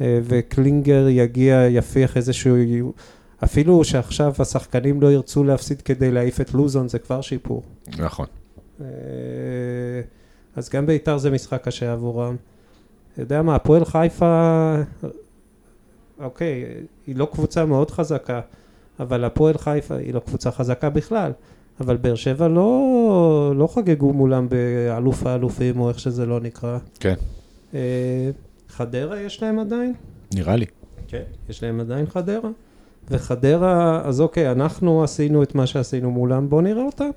אה, 0.00 0.20
וקלינגר 0.24 1.06
יגיע, 1.08 1.66
יפיח 1.70 2.16
איזשהו... 2.16 2.56
אפילו 3.44 3.84
שעכשיו 3.84 4.32
השחקנים 4.38 5.00
לא 5.00 5.12
ירצו 5.12 5.44
להפסיד 5.44 5.82
כדי 5.82 6.10
להעיף 6.10 6.40
את 6.40 6.54
לוזון, 6.54 6.88
זה 6.88 6.98
כבר 6.98 7.20
שיפור. 7.20 7.62
נכון. 7.98 8.26
אה, 8.80 8.86
אז 10.56 10.70
גם 10.70 10.86
ביתר 10.86 11.18
זה 11.18 11.30
משחק 11.30 11.64
קשה 11.64 11.92
עבורם. 11.92 12.36
אתה 13.12 13.22
יודע 13.22 13.42
מה, 13.42 13.54
הפועל 13.54 13.84
חיפה, 13.84 14.74
אוקיי, 16.20 16.64
היא 17.06 17.16
לא 17.16 17.28
קבוצה 17.32 17.64
מאוד 17.64 17.90
חזקה, 17.90 18.40
אבל 19.00 19.24
הפועל 19.24 19.58
חיפה 19.58 19.96
היא 19.96 20.14
לא 20.14 20.20
קבוצה 20.20 20.50
חזקה 20.50 20.90
בכלל. 20.90 21.32
אבל 21.80 21.96
באר 21.96 22.14
שבע 22.14 22.48
לא, 22.48 23.52
לא 23.56 23.66
חגגו 23.66 24.12
מולם 24.12 24.48
באלוף 24.48 25.26
האלופים, 25.26 25.80
או 25.80 25.88
איך 25.88 25.98
שזה 25.98 26.26
לא 26.26 26.40
נקרא. 26.40 26.78
כן, 27.00 27.14
אה, 27.74 28.30
חדרה 28.68 29.20
יש 29.20 29.42
להם 29.42 29.58
עדיין? 29.58 29.94
נראה 30.34 30.56
לי. 30.56 30.66
כן. 31.08 31.22
יש 31.48 31.62
להם 31.62 31.80
עדיין 31.80 32.06
חדרה? 32.06 32.50
וחדרה, 33.10 34.02
אז 34.04 34.20
אוקיי, 34.20 34.52
אנחנו 34.52 35.04
עשינו 35.04 35.42
את 35.42 35.54
מה 35.54 35.66
שעשינו 35.66 36.10
מולם, 36.10 36.48
בואו 36.48 36.60
נראה 36.60 36.82
אותם. 36.82 37.10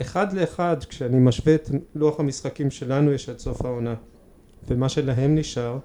אחד 0.00 0.32
לאחד, 0.32 0.76
כשאני 0.88 1.18
משווה 1.18 1.54
את 1.54 1.70
לוח 1.94 2.20
המשחקים 2.20 2.70
שלנו 2.70 3.12
יש 3.12 3.28
עד 3.28 3.38
סוף 3.38 3.64
העונה, 3.64 3.94
ומה 4.68 4.88
שלהם 4.88 5.34
נשאר, 5.34 5.78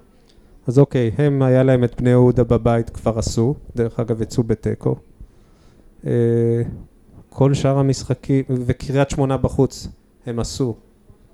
אז 0.66 0.78
אוקיי, 0.78 1.10
הם, 1.18 1.42
היה 1.42 1.62
להם 1.62 1.84
את 1.84 2.00
בני 2.00 2.10
יהודה 2.10 2.44
בבית, 2.44 2.90
כבר 2.90 3.18
עשו, 3.18 3.54
דרך 3.76 4.00
אגב, 4.00 4.22
יצאו 4.22 4.42
בתיקו. 4.42 4.96
אה, 6.06 6.62
כל 7.30 7.54
שאר 7.54 7.78
המשחקים, 7.78 8.44
וקריית 8.48 9.10
שמונה 9.10 9.36
בחוץ, 9.36 9.88
הם 10.26 10.38
עשו 10.38 10.76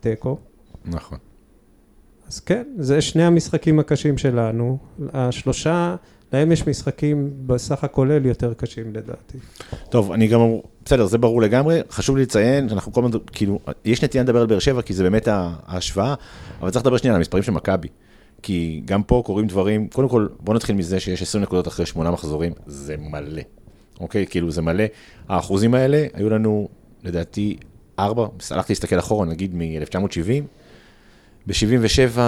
תיקו. 0.00 0.38
נכון. 0.84 1.18
אז 2.28 2.40
כן, 2.40 2.64
זה 2.78 3.00
שני 3.00 3.22
המשחקים 3.22 3.78
הקשים 3.78 4.18
שלנו. 4.18 4.78
השלושה, 5.12 5.96
להם 6.32 6.52
יש 6.52 6.66
משחקים 6.66 7.30
בסך 7.46 7.84
הכולל 7.84 8.26
יותר 8.26 8.54
קשים 8.54 8.94
לדעתי. 8.94 9.38
טוב, 9.90 10.12
אני 10.12 10.26
גם, 10.26 10.40
בסדר, 10.84 11.06
זה 11.06 11.18
ברור 11.18 11.42
לגמרי. 11.42 11.80
חשוב 11.90 12.16
לי 12.16 12.22
לציין, 12.22 12.68
אנחנו 12.72 12.92
כל 12.92 13.04
הזמן, 13.04 13.18
כאילו, 13.32 13.58
יש 13.84 14.04
נטייה 14.04 14.24
לדבר 14.24 14.40
על 14.40 14.46
באר 14.46 14.58
שבע, 14.58 14.82
כי 14.82 14.94
זה 14.94 15.02
באמת 15.02 15.28
ההשוואה, 15.30 16.14
אבל 16.60 16.70
צריך 16.70 16.86
לדבר 16.86 16.96
שנייה 16.96 17.14
על 17.14 17.20
המספרים 17.20 17.42
של 17.42 17.52
מכבי. 17.52 17.88
כי 18.42 18.82
גם 18.84 19.02
פה 19.02 19.22
קורים 19.26 19.46
דברים, 19.46 19.88
קודם 19.88 20.08
כל, 20.08 20.26
בוא 20.40 20.54
נתחיל 20.54 20.76
מזה 20.76 21.00
שיש 21.00 21.22
20 21.22 21.42
נקודות 21.42 21.68
אחרי 21.68 21.86
שמונה 21.86 22.10
מחזורים, 22.10 22.52
זה 22.66 22.96
מלא. 22.98 23.42
אוקיי? 24.00 24.26
כאילו, 24.26 24.50
זה 24.50 24.62
מלא. 24.62 24.84
האחוזים 25.28 25.74
האלה 25.74 26.06
היו 26.14 26.30
לנו, 26.30 26.68
לדעתי, 27.04 27.56
ארבע, 27.98 28.26
הלכתי 28.50 28.72
להסתכל 28.72 28.98
אחורה, 28.98 29.26
נגיד 29.26 29.54
מ-1970, 29.54 30.42
ב-77 31.46 32.18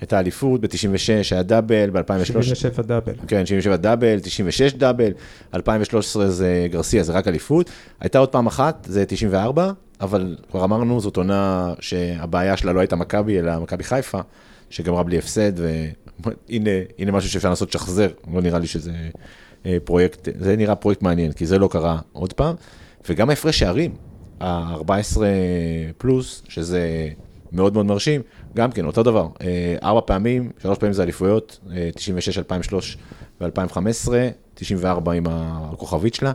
הייתה 0.00 0.18
אליפות, 0.18 0.60
ב-96 0.60 0.68
היה 1.30 1.42
דאבל, 1.42 1.90
ב-2013... 1.90 2.24
77 2.24 2.82
דאבל. 2.82 3.12
כן, 3.28 3.46
77 3.46 3.76
דאבל, 3.76 4.20
96 4.20 4.72
דאבל, 4.72 5.12
2013 5.54 6.28
זה 6.28 6.66
גרסיה, 6.70 7.02
זה 7.02 7.12
רק 7.12 7.28
אליפות. 7.28 7.70
הייתה 8.00 8.18
עוד 8.18 8.28
פעם 8.28 8.46
אחת, 8.46 8.86
זה 8.90 9.04
94, 9.06 9.72
אבל 10.00 10.36
כבר 10.50 10.64
אמרנו, 10.64 11.00
זאת 11.00 11.16
עונה 11.16 11.72
שהבעיה 11.80 12.56
שלה 12.56 12.72
לא 12.72 12.80
הייתה 12.80 12.96
מכבי, 12.96 13.38
אלא 13.38 13.58
מכבי 13.58 13.84
חיפה, 13.84 14.20
שגמרה 14.70 15.02
בלי 15.02 15.18
הפסד, 15.18 15.52
והנה 15.56 17.12
משהו 17.12 17.30
שאפשר 17.30 17.50
לעשות 17.50 17.72
שחזר, 17.72 18.08
לא 18.34 18.40
נראה 18.42 18.58
לי 18.58 18.66
שזה 18.66 18.92
אה, 19.66 19.76
פרויקט, 19.84 20.28
זה 20.38 20.56
נראה 20.56 20.74
פרויקט 20.74 21.02
מעניין, 21.02 21.32
כי 21.32 21.46
זה 21.46 21.58
לא 21.58 21.68
קרה 21.68 21.98
עוד 22.12 22.32
פעם. 22.32 22.54
וגם 23.08 23.30
ההפרש 23.30 23.58
שערים, 23.58 23.94
ה-14 24.40 25.16
פלוס, 25.98 26.42
שזה 26.48 27.08
מאוד 27.54 27.74
מאוד 27.74 27.86
מרשים, 27.86 28.20
גם 28.56 28.72
כן, 28.72 28.84
אותו 28.84 29.02
דבר, 29.02 29.28
אה, 29.40 29.76
ארבע 29.82 30.00
פעמים, 30.06 30.50
שלוש 30.62 30.78
פעמים 30.78 30.92
זה 30.92 31.02
אליפויות, 31.02 31.60
96, 31.94 32.38
2003 32.38 32.96
ו-2015, 33.40 34.08
94 34.54 35.12
עם 35.12 35.24
הכוכבית 35.28 36.14
שלה, 36.14 36.32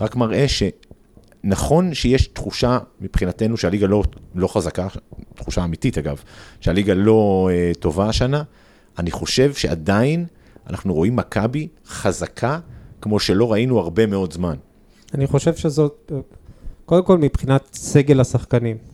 רק 0.00 0.16
מראה 0.16 0.46
שנכון 0.48 1.94
שיש 1.94 2.26
תחושה 2.26 2.78
מבחינתנו 3.00 3.56
שהליגה 3.56 3.86
לא, 3.86 4.02
לא 4.34 4.48
חזקה, 4.48 4.86
תחושה 5.34 5.64
אמיתית 5.64 5.98
אגב, 5.98 6.22
שהליגה 6.60 6.94
לא 6.94 7.50
uh, 7.50 7.78
טובה 7.78 8.08
השנה, 8.08 8.42
אני 8.98 9.10
חושב 9.10 9.54
שעדיין 9.54 10.26
אנחנו 10.70 10.94
רואים 10.94 11.16
מכבי 11.16 11.68
חזקה 11.86 12.58
כמו 13.00 13.20
שלא 13.20 13.52
ראינו 13.52 13.78
הרבה 13.78 14.06
מאוד 14.06 14.32
זמן. 14.32 14.56
אני 15.14 15.26
חושב 15.26 15.54
שזאת, 15.54 16.12
קודם 16.86 17.04
כל 17.04 17.18
מבחינת 17.18 17.68
סגל 17.72 18.20
השחקנים. 18.20 18.93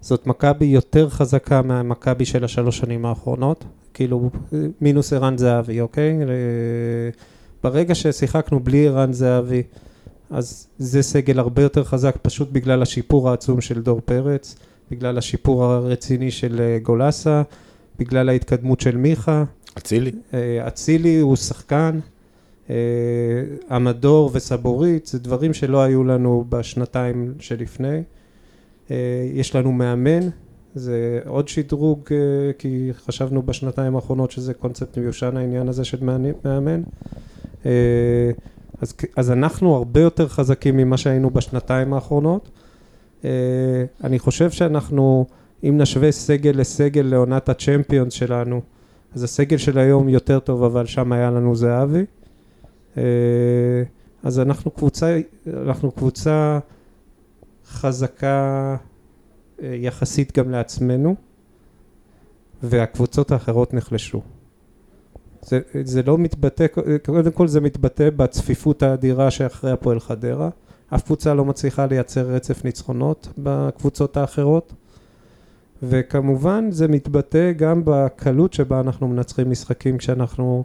זאת 0.00 0.26
מכבי 0.26 0.64
יותר 0.64 1.08
חזקה 1.08 1.62
מהמכבי 1.62 2.24
של 2.24 2.44
השלוש 2.44 2.78
שנים 2.78 3.06
האחרונות, 3.06 3.64
כאילו 3.94 4.30
מינוס 4.80 5.12
ערן 5.12 5.38
זהבי, 5.38 5.80
אוקיי? 5.80 6.18
ברגע 7.64 7.94
ששיחקנו 7.94 8.60
בלי 8.60 8.88
ערן 8.88 9.12
זהבי, 9.12 9.62
אז 10.30 10.66
זה 10.78 11.02
סגל 11.02 11.38
הרבה 11.38 11.62
יותר 11.62 11.84
חזק 11.84 12.16
פשוט 12.22 12.48
בגלל 12.52 12.82
השיפור 12.82 13.30
העצום 13.30 13.60
של 13.60 13.82
דור 13.82 14.00
פרץ, 14.04 14.56
בגלל 14.90 15.18
השיפור 15.18 15.64
הרציני 15.64 16.30
של 16.30 16.60
אה, 16.60 16.78
גולסה, 16.82 17.42
בגלל 17.98 18.28
ההתקדמות 18.28 18.80
של 18.80 18.96
מיכה. 18.96 19.44
אצילי. 19.78 20.12
אה, 20.34 20.68
אצילי 20.68 21.18
הוא 21.18 21.36
שחקן. 21.36 21.98
עמדור 23.70 24.28
אה, 24.28 24.36
וסבורית, 24.36 25.06
זה 25.06 25.18
דברים 25.18 25.54
שלא 25.54 25.82
היו 25.82 26.04
לנו 26.04 26.44
בשנתיים 26.48 27.34
שלפני. 27.40 28.02
אה, 28.90 28.96
יש 29.34 29.56
לנו 29.56 29.72
מאמן, 29.72 30.28
זה 30.74 31.20
עוד 31.26 31.48
שדרוג, 31.48 32.00
אה, 32.10 32.16
כי 32.58 32.90
חשבנו 33.06 33.42
בשנתיים 33.42 33.96
האחרונות 33.96 34.30
שזה 34.30 34.54
קונספט 34.54 34.98
מיושן 34.98 35.36
העניין 35.36 35.68
הזה 35.68 35.84
של 35.84 36.04
מאמן. 36.44 36.82
אה, 37.66 37.70
אז, 38.80 38.94
אז 39.16 39.30
אנחנו 39.30 39.74
הרבה 39.74 40.00
יותר 40.00 40.28
חזקים 40.28 40.76
ממה 40.76 40.96
שהיינו 40.96 41.30
בשנתיים 41.30 41.94
האחרונות. 41.94 42.50
אני 44.04 44.18
חושב 44.18 44.50
שאנחנו, 44.50 45.26
אם 45.64 45.78
נשווה 45.78 46.12
סגל 46.12 46.52
לסגל 46.54 47.02
לעונת 47.02 47.48
הצ'מפיונס 47.48 48.12
שלנו, 48.12 48.60
אז 49.14 49.22
הסגל 49.22 49.56
של 49.56 49.78
היום 49.78 50.08
יותר 50.08 50.38
טוב, 50.38 50.62
אבל 50.62 50.86
שם 50.86 51.12
היה 51.12 51.30
לנו 51.30 51.56
זהבי. 51.56 52.04
אז 54.22 54.40
אנחנו 54.40 54.70
קבוצה, 54.70 55.20
אנחנו 55.66 55.90
קבוצה 55.90 56.58
חזקה 57.68 58.76
אה, 59.62 59.74
יחסית 59.74 60.38
גם 60.38 60.50
לעצמנו, 60.50 61.14
והקבוצות 62.62 63.30
האחרות 63.30 63.74
נחלשו. 63.74 64.22
זה, 65.42 65.60
זה 65.84 66.02
לא 66.02 66.18
מתבטא, 66.18 66.66
קודם 67.06 67.30
כל 67.30 67.48
זה 67.48 67.60
מתבטא 67.60 68.10
בצפיפות 68.10 68.82
האדירה 68.82 69.30
שאחרי 69.30 69.70
הפועל 69.70 70.00
חדרה. 70.00 70.48
אף 70.94 71.02
קבוצה 71.02 71.34
לא 71.34 71.44
מצליחה 71.44 71.86
לייצר 71.86 72.26
רצף 72.26 72.64
ניצחונות 72.64 73.28
בקבוצות 73.38 74.16
האחרות. 74.16 74.72
וכמובן 75.82 76.70
זה 76.70 76.88
מתבטא 76.88 77.52
גם 77.52 77.82
בקלות 77.84 78.52
שבה 78.52 78.80
אנחנו 78.80 79.08
מנצחים 79.08 79.50
משחקים 79.50 79.98
כשאנחנו, 79.98 80.64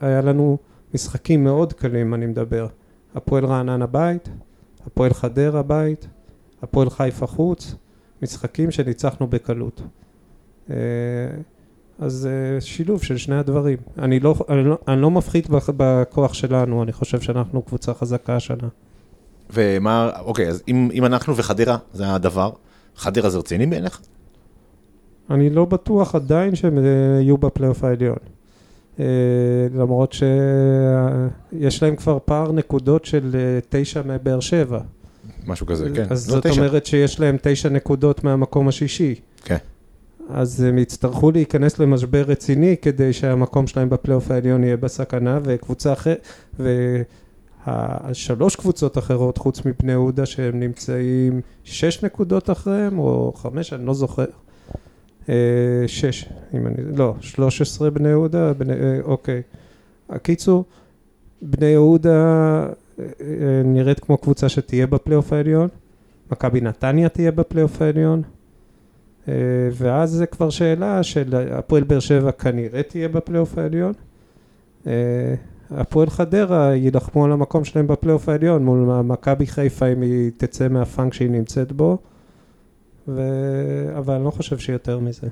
היה 0.00 0.20
לנו 0.20 0.58
משחקים 0.94 1.44
מאוד 1.44 1.72
קלים 1.72 2.14
אני 2.14 2.26
מדבר, 2.26 2.66
הפועל 3.14 3.44
רעננה 3.44 3.86
בית, 3.86 4.28
הפועל 4.86 5.12
חדרה 5.14 5.62
בית, 5.62 6.08
הפועל 6.62 6.90
חיפה 6.90 7.26
חוץ, 7.26 7.74
משחקים 8.22 8.70
שניצחנו 8.70 9.26
בקלות. 9.26 9.82
אה, 10.70 10.76
אז 11.98 12.28
אה, 12.30 12.60
שילוב 12.60 13.02
של 13.02 13.16
שני 13.16 13.36
הדברים. 13.36 13.78
אני 13.98 14.20
לא, 14.20 14.34
אני 14.48 14.64
לא, 14.64 14.78
אני 14.88 15.00
לא 15.00 15.10
מפחית 15.10 15.48
בכוח 15.76 16.34
שלנו, 16.34 16.82
אני 16.82 16.92
חושב 16.92 17.20
שאנחנו 17.20 17.62
קבוצה 17.62 17.94
חזקה 17.94 18.36
השנה. 18.36 18.68
ומה, 19.52 20.10
אוקיי, 20.20 20.48
אז 20.48 20.62
אם, 20.68 20.88
אם 20.92 21.04
אנחנו 21.04 21.36
וחדרה 21.36 21.76
זה 21.92 22.14
הדבר, 22.14 22.50
חדרה 22.96 23.30
זה 23.30 23.38
רציני 23.38 23.66
בעיניך? 23.66 24.00
אני 25.30 25.50
לא 25.50 25.64
בטוח 25.64 26.14
עדיין 26.14 26.54
שהם 26.54 26.78
אה, 26.78 26.82
יהיו 27.20 27.38
בפלייאוף 27.38 27.84
העליון. 27.84 28.18
למרות 29.74 30.12
שיש 30.12 31.82
להם 31.82 31.96
כבר 31.96 32.18
פער 32.24 32.52
נקודות 32.52 33.04
של 33.04 33.36
תשע 33.68 34.02
מבאר 34.04 34.40
שבע. 34.40 34.80
משהו 35.46 35.66
כזה, 35.66 35.88
כן. 35.94 36.06
אז 36.10 36.28
לא 36.30 36.34
זאת 36.34 36.46
תשע. 36.46 36.60
אומרת 36.60 36.86
שיש 36.86 37.20
להם 37.20 37.36
תשע 37.42 37.68
נקודות 37.68 38.24
מהמקום 38.24 38.68
השישי. 38.68 39.14
כן. 39.44 39.56
אז 40.30 40.60
הם 40.60 40.78
יצטרכו 40.78 41.30
להיכנס 41.30 41.78
למשבר 41.78 42.22
רציני 42.22 42.76
כדי 42.82 43.12
שהמקום 43.12 43.66
שלהם 43.66 43.90
בפלייאוף 43.90 44.30
העליון 44.30 44.64
יהיה 44.64 44.76
בסכנה, 44.76 45.38
וקבוצה 45.42 45.92
אחרת, 45.92 46.26
והשלוש 47.66 48.56
קבוצות 48.56 48.98
אחרות 48.98 49.38
חוץ 49.38 49.60
מבני 49.64 49.92
יהודה 49.92 50.26
שהם 50.26 50.60
נמצאים 50.60 51.40
שש 51.64 52.04
נקודות 52.04 52.50
אחריהם, 52.50 52.98
או 52.98 53.32
חמש, 53.36 53.72
אני 53.72 53.86
לא 53.86 53.94
זוכר. 53.94 54.24
אה, 55.30 55.34
שש, 55.86 56.28
אם 56.54 56.66
אני, 56.66 56.76
לא, 56.96 57.14
שלוש 57.20 57.60
עשרה 57.60 57.90
בני 57.90 58.08
יהודה, 58.08 58.52
בני, 58.52 58.72
אה, 58.72 58.98
אוקיי. 59.02 59.42
הקיצור, 60.08 60.64
בני 61.42 61.66
יהודה 61.66 62.66
נראית 63.64 64.00
כמו 64.00 64.16
קבוצה 64.18 64.48
שתהיה 64.48 64.86
בפלייאוף 64.86 65.32
העליון, 65.32 65.68
מכבי 66.32 66.60
נתניה 66.60 67.08
תהיה 67.08 67.32
בפלייאוף 67.32 67.82
העליון, 67.82 68.22
אה, 69.28 69.34
ואז 69.72 70.10
זה 70.10 70.26
כבר 70.26 70.50
שאלה 70.50 71.02
של 71.02 71.34
הפועל 71.50 71.82
באר 71.82 72.00
שבע 72.00 72.32
כנראה 72.32 72.82
תהיה 72.82 73.08
בפלייאוף 73.08 73.58
העליון. 73.58 73.92
אה, 74.86 75.34
הפועל 75.70 76.10
חדרה 76.10 76.74
יילחמו 76.74 77.24
על 77.24 77.32
המקום 77.32 77.64
שלהם 77.64 77.86
בפלייאוף 77.86 78.28
העליון 78.28 78.64
מול 78.64 79.02
מכבי 79.02 79.46
חיפה 79.46 79.86
אם 79.86 80.02
היא 80.02 80.30
תצא 80.36 80.68
מהפאנק 80.68 81.14
שהיא 81.14 81.30
נמצאת 81.30 81.72
בו. 81.72 81.98
ו... 83.16 83.22
אבל 83.98 84.14
אני 84.14 84.24
לא 84.24 84.30
חושב 84.30 84.58
שיותר 84.58 84.98
מזה. 84.98 85.26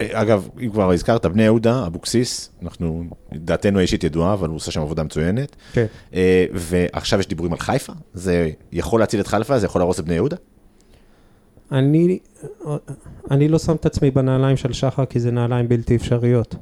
אגב, 0.00 0.48
אם 0.60 0.70
כבר 0.70 0.90
הזכרת, 0.90 1.26
בני 1.26 1.42
יהודה, 1.42 1.86
אבוקסיס, 1.86 2.50
אנחנו, 2.62 3.04
דעתנו 3.32 3.78
האישית 3.78 4.04
ידועה, 4.04 4.32
אבל 4.32 4.48
הוא 4.48 4.56
עושה 4.56 4.70
שם 4.70 4.80
עבודה 4.80 5.02
מצוינת. 5.02 5.56
כן. 5.72 5.86
אה, 6.14 6.46
ועכשיו 6.52 7.20
יש 7.20 7.28
דיבורים 7.28 7.52
על 7.52 7.58
חיפה, 7.58 7.92
זה 8.14 8.50
יכול 8.72 9.00
להציל 9.00 9.20
את 9.20 9.26
חיפה, 9.26 9.58
זה 9.58 9.66
יכול 9.66 9.80
להרוס 9.80 10.00
את 10.00 10.04
בני 10.04 10.14
יהודה? 10.14 10.36
אני, 11.72 12.18
אני 13.30 13.48
לא 13.48 13.58
שם 13.58 13.74
את 13.74 13.86
עצמי 13.86 14.10
בנעליים 14.10 14.56
של 14.56 14.72
שחר, 14.72 15.04
כי 15.04 15.20
זה 15.20 15.30
נעליים 15.30 15.68
בלתי 15.68 15.96
אפשריות. 15.96 16.54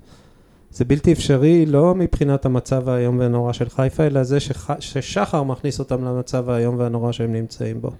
זה 0.70 0.84
בלתי 0.84 1.12
אפשרי, 1.12 1.66
לא 1.66 1.94
מבחינת 1.94 2.46
המצב 2.46 2.88
האיום 2.88 3.18
והנורא 3.18 3.52
של 3.52 3.68
חיפה, 3.68 4.06
אלא 4.06 4.22
זה 4.22 4.40
שח... 4.40 4.80
ששחר 4.80 5.42
מכניס 5.42 5.78
אותם 5.78 6.04
למצב 6.04 6.50
האיום 6.50 6.78
והנורא 6.78 7.12
שהם 7.12 7.32
נמצאים 7.32 7.80
בו. 7.80 7.90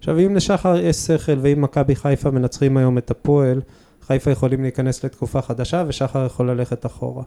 עכשיו, 0.00 0.18
אם 0.18 0.36
לשחר 0.36 0.76
יש 0.76 0.96
שכל, 0.96 1.38
ואם 1.40 1.60
מכבי 1.60 1.96
חיפה 1.96 2.30
מנצחים 2.30 2.76
היום 2.76 2.98
את 2.98 3.10
הפועל, 3.10 3.60
חיפה 4.02 4.30
יכולים 4.30 4.62
להיכנס 4.62 5.04
לתקופה 5.04 5.42
חדשה, 5.42 5.84
ושחר 5.88 6.26
יכול 6.26 6.50
ללכת 6.50 6.86
אחורה. 6.86 7.22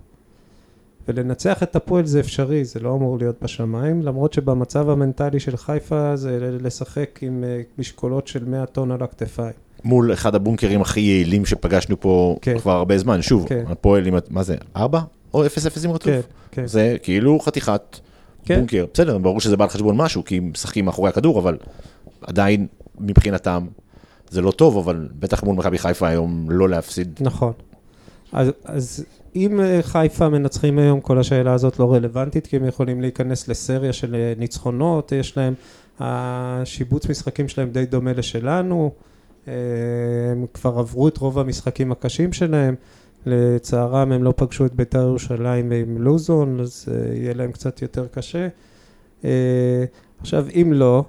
ולנצח 1.07 1.63
את 1.63 1.75
הפועל 1.75 2.05
זה 2.05 2.19
אפשרי, 2.19 2.65
זה 2.65 2.79
לא 2.79 2.95
אמור 2.95 3.17
להיות 3.17 3.35
בשמיים, 3.41 4.01
למרות 4.01 4.33
שבמצב 4.33 4.89
המנטלי 4.89 5.39
של 5.39 5.57
חיפה 5.57 6.15
זה 6.15 6.57
לשחק 6.61 7.19
עם 7.21 7.43
אה, 7.43 7.61
משקולות 7.77 8.27
של 8.27 8.45
100 8.45 8.65
טון 8.65 8.91
על 8.91 9.03
הכתפיים. 9.03 9.53
מול 9.83 10.13
אחד 10.13 10.35
הבונקרים 10.35 10.81
הכי 10.81 10.99
יעילים 10.99 11.45
שפגשנו 11.45 11.99
פה 11.99 12.37
כן. 12.41 12.59
כבר 12.59 12.71
הרבה 12.71 12.97
זמן. 12.97 13.21
שוב, 13.21 13.45
כן. 13.47 13.63
הפועל 13.67 14.05
עם, 14.05 14.15
מה 14.29 14.43
זה, 14.43 14.55
ארבע? 14.75 14.99
או 15.33 15.45
אפס 15.45 15.65
אפס 15.65 15.85
עם 15.85 15.91
רצוף? 15.91 16.05
כן, 16.05 16.21
כן. 16.51 16.67
זה 16.67 16.95
כאילו 17.03 17.39
חתיכת 17.39 17.99
כן. 18.45 18.55
בונקר. 18.55 18.85
בסדר, 18.93 19.17
ברור 19.17 19.41
שזה 19.41 19.57
בא 19.57 19.63
על 19.63 19.69
חשבון 19.69 19.97
משהו, 19.97 20.25
כי 20.25 20.37
הם 20.37 20.51
משחקים 20.51 20.85
מאחורי 20.85 21.09
הכדור, 21.09 21.39
אבל 21.39 21.57
עדיין 22.21 22.67
מבחינתם 22.99 23.65
זה 24.29 24.41
לא 24.41 24.51
טוב, 24.51 24.77
אבל 24.77 25.07
בטח 25.19 25.43
מול 25.43 25.55
מכבי 25.55 25.77
חיפה 25.77 26.07
היום 26.07 26.45
לא 26.49 26.69
להפסיד. 26.69 27.19
נכון. 27.21 27.53
אז, 28.31 28.51
אז 28.65 29.05
אם 29.35 29.59
אה, 29.61 29.79
חיפה 29.81 30.29
מנצחים 30.29 30.79
היום, 30.79 31.01
כל 31.01 31.19
השאלה 31.19 31.53
הזאת 31.53 31.79
לא 31.79 31.93
רלוונטית, 31.93 32.47
כי 32.47 32.55
הם 32.55 32.65
יכולים 32.65 33.01
להיכנס 33.01 33.47
לסריה 33.47 33.93
של 33.93 34.15
אה, 34.15 34.33
ניצחונות, 34.37 35.11
יש 35.11 35.37
להם, 35.37 35.53
השיבוץ 35.99 37.09
משחקים 37.09 37.47
שלהם 37.47 37.69
די 37.69 37.85
דומה 37.85 38.13
לשלנו, 38.13 38.91
אה, 39.47 39.53
הם 40.31 40.45
כבר 40.53 40.79
עברו 40.79 41.07
את 41.07 41.17
רוב 41.17 41.39
המשחקים 41.39 41.91
הקשים 41.91 42.33
שלהם, 42.33 42.75
לצערם 43.25 44.11
הם 44.11 44.23
לא 44.23 44.33
פגשו 44.35 44.65
את 44.65 44.73
בית"ר 44.73 44.99
ירושלים 44.99 45.69
ועם 45.69 45.97
לוזון, 46.01 46.59
אז 46.59 46.85
אה, 46.91 47.15
יהיה 47.15 47.33
להם 47.33 47.51
קצת 47.51 47.81
יותר 47.81 48.07
קשה. 48.07 48.47
אה, 49.25 49.83
עכשיו, 50.21 50.45
אם 50.55 50.73
לא, 50.73 51.03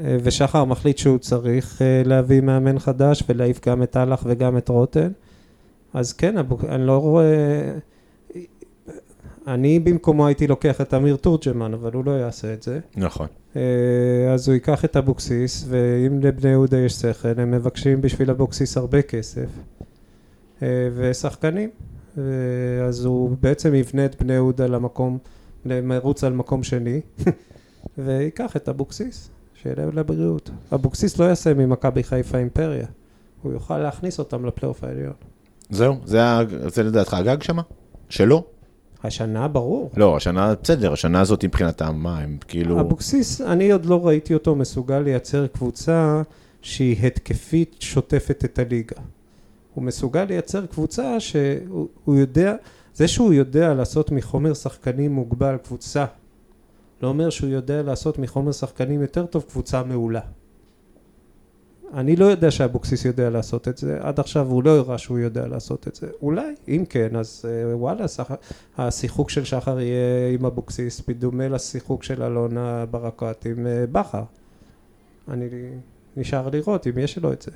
אה, 0.00 0.16
ושחר 0.22 0.64
מחליט 0.64 0.98
שהוא 0.98 1.18
צריך 1.18 1.82
להביא 2.04 2.40
מאמן 2.40 2.78
חדש 2.78 3.22
ולהעיף 3.28 3.68
גם 3.68 3.82
את 3.82 3.96
אהלך 3.96 4.22
וגם 4.26 4.56
את 4.56 4.68
רוטן, 4.68 5.12
אז 5.94 6.12
כן, 6.12 6.34
אני 6.68 6.86
לא 6.86 6.98
רואה... 6.98 7.72
אני 9.46 9.78
במקומו 9.78 10.26
הייתי 10.26 10.46
לוקח 10.46 10.80
את 10.80 10.94
אמיר 10.94 11.16
תורג'מן, 11.16 11.74
אבל 11.74 11.92
הוא 11.92 12.04
לא 12.04 12.10
יעשה 12.10 12.52
את 12.52 12.62
זה. 12.62 12.80
נכון. 12.96 13.26
אז 14.34 14.48
הוא 14.48 14.54
ייקח 14.54 14.84
את 14.84 14.96
אבוקסיס, 14.96 15.64
ואם 15.68 16.20
לבני 16.20 16.50
יהודה 16.50 16.78
יש 16.78 16.92
שכל, 16.92 17.28
הם 17.36 17.50
מבקשים 17.50 18.00
בשביל 18.00 18.30
אבוקסיס 18.30 18.76
הרבה 18.76 19.02
כסף. 19.02 19.48
אה, 20.62 20.66
ושחקנים. 20.94 21.70
אה, 22.18 22.22
אז 22.88 23.04
הוא 23.04 23.36
בעצם 23.40 23.74
יבנה 23.74 24.04
את 24.04 24.22
בני 24.22 24.32
יהודה 24.32 24.66
למקום, 24.66 25.18
למרוץ 25.64 26.24
על 26.24 26.32
מקום 26.32 26.62
שני, 26.62 27.00
וייקח 27.98 28.56
את 28.56 28.68
אבוקסיס, 28.68 29.30
שיהיה 29.54 29.76
לבריאות. 29.92 30.50
אבוקסיס 30.74 31.18
לא 31.18 31.24
יעשה 31.24 31.54
ממכבי 31.54 32.02
חיפה 32.02 32.38
אימפריה, 32.38 32.86
הוא 33.42 33.52
יוכל 33.52 33.78
להכניס 33.78 34.18
אותם 34.18 34.46
לפלייאוף 34.46 34.84
העליון. 34.84 35.12
זהו, 35.70 35.96
זה, 36.04 36.24
ה- 36.24 36.42
זה 36.68 36.82
לדעתך 36.82 37.14
הגג 37.14 37.42
שמה? 37.42 37.62
שלא? 38.08 38.44
השנה 39.04 39.48
ברור. 39.48 39.90
לא, 39.96 40.16
השנה, 40.16 40.54
בסדר, 40.62 40.92
השנה 40.92 41.20
הזאת 41.20 41.44
מבחינתם, 41.44 41.96
מה, 41.96 42.18
הם 42.18 42.38
כאילו... 42.48 42.80
אבוקסיס, 42.80 43.40
אני 43.40 43.72
עוד 43.72 43.86
לא 43.86 44.06
ראיתי 44.06 44.34
אותו 44.34 44.56
מסוגל 44.56 44.98
לייצר 44.98 45.46
קבוצה 45.46 46.22
שהיא 46.62 47.06
התקפית 47.06 47.76
שוטפת 47.80 48.44
את 48.44 48.58
הליגה. 48.58 48.96
הוא 49.80 49.86
מסוגל 49.86 50.24
לייצר 50.24 50.66
קבוצה 50.66 51.20
שהוא 51.20 51.88
הוא 52.04 52.16
יודע, 52.16 52.56
זה 52.94 53.08
שהוא 53.08 53.32
יודע 53.32 53.74
לעשות 53.74 54.10
מחומר 54.10 54.54
שחקנים 54.54 55.12
מוגבל 55.12 55.56
קבוצה, 55.56 56.04
לא 57.02 57.08
אומר 57.08 57.30
שהוא 57.30 57.50
יודע 57.50 57.82
לעשות 57.82 58.18
מחומר 58.18 58.52
שחקנים 58.52 59.02
יותר 59.02 59.26
טוב 59.26 59.44
קבוצה 59.50 59.82
מעולה. 59.82 60.20
אני 61.94 62.16
לא 62.16 62.24
יודע 62.24 62.50
שאבוקסיס 62.50 63.04
יודע 63.04 63.30
לעשות 63.30 63.68
את 63.68 63.78
זה, 63.78 63.98
עד 64.00 64.20
עכשיו 64.20 64.46
הוא 64.46 64.62
לא 64.62 64.70
הראה 64.70 64.98
שהוא 64.98 65.18
יודע 65.18 65.46
לעשות 65.46 65.88
את 65.88 65.94
זה. 65.94 66.06
אולי, 66.22 66.54
אם 66.68 66.84
כן, 66.88 67.16
אז 67.16 67.44
אה, 67.48 67.76
וואלה, 67.76 68.08
שח... 68.08 68.30
השיחוק 68.78 69.30
של 69.30 69.44
שחר 69.44 69.80
יהיה 69.80 70.28
עם 70.34 70.46
אבוקסיס, 70.46 71.02
בדומה 71.08 71.48
לשיחוק 71.48 72.02
של 72.02 72.22
אלונה 72.22 72.86
ברקת 72.90 73.46
עם 73.46 73.66
אה, 73.66 73.84
בכר. 73.92 74.22
אני 75.28 75.48
נשאר 76.16 76.48
לראות 76.48 76.86
אם 76.86 76.98
יש 76.98 77.18
לו 77.18 77.32
את 77.32 77.42
זה. 77.42 77.50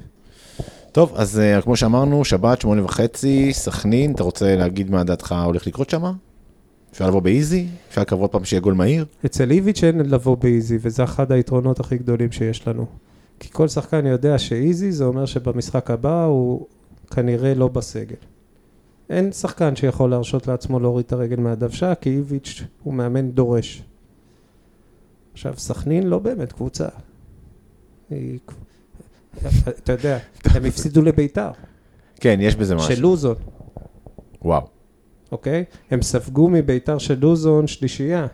טוב, 0.95 1.13
אז 1.17 1.41
uh, 1.59 1.63
כמו 1.63 1.77
שאמרנו, 1.77 2.25
שבת, 2.25 2.61
שמונה 2.61 2.85
וחצי, 2.85 3.53
סכנין, 3.53 4.13
אתה 4.13 4.23
רוצה 4.23 4.57
להגיד 4.57 4.91
מה 4.91 5.05
דעתך 5.05 5.35
הולך 5.45 5.67
לקרות 5.67 5.91
שמה? 5.91 6.13
אפשר 6.93 7.09
לבוא 7.09 7.21
באיזי? 7.21 7.67
אפשר 7.89 8.01
לקוות 8.01 8.33
פעם 8.33 8.45
שיהיה 8.45 8.61
גול 8.61 8.75
מהיר? 8.75 9.05
אצל 9.27 9.51
איביץ' 9.51 9.85
אין 9.85 10.01
לבוא 10.01 10.37
באיזי, 10.37 10.79
וזה 10.81 11.05
אחד 11.05 11.33
היתרונות 11.33 11.81
הכי 11.81 11.99
גדולים 11.99 12.33
שיש 12.33 12.69
לנו. 12.69 12.87
כי 13.41 13.49
כל 13.53 13.69
שחקן 13.69 14.07
יודע 14.07 14.39
שאיזי 14.39 14.93
זה 14.93 15.05
אומר 15.05 15.27
שבמשחק 15.27 15.91
הבא 15.91 16.25
הוא 16.25 16.67
כנראה 17.11 17.55
לא 17.55 17.69
בסגל. 17.69 18.17
אין 19.11 19.33
שחקן 19.33 19.77
שיכול 19.77 20.11
להרשות 20.11 20.47
לעצמו 20.47 20.81
להוריד 20.81 21.07
את 21.07 21.13
הרגל 21.13 21.41
מהדוושה, 21.41 21.95
כי 21.95 22.11
איביץ' 22.11 22.63
הוא 22.83 22.95
מאמן 22.95 23.31
דורש. 23.31 23.83
עכשיו, 25.33 25.55
סכנין 25.57 26.07
לא 26.07 26.19
באמת 26.19 26.53
קבוצה. 26.53 26.89
היא... 28.11 28.39
אתה 29.68 29.92
יודע, 29.92 30.18
הם 30.44 30.64
הפסידו 30.64 31.03
לביתר, 31.03 31.51
כן, 32.20 32.38
יש 32.40 32.57
בזה 32.57 32.75
משהו. 32.75 32.97
של 32.97 33.03
לוזון, 33.03 33.37
וואו. 34.42 34.66
אוקיי? 35.33 35.64
הם 35.90 36.03
ספגו 36.03 36.49
מביתר 36.49 36.99
של 36.99 37.18
לוזון 37.20 37.66
שלישייה. 37.66 38.27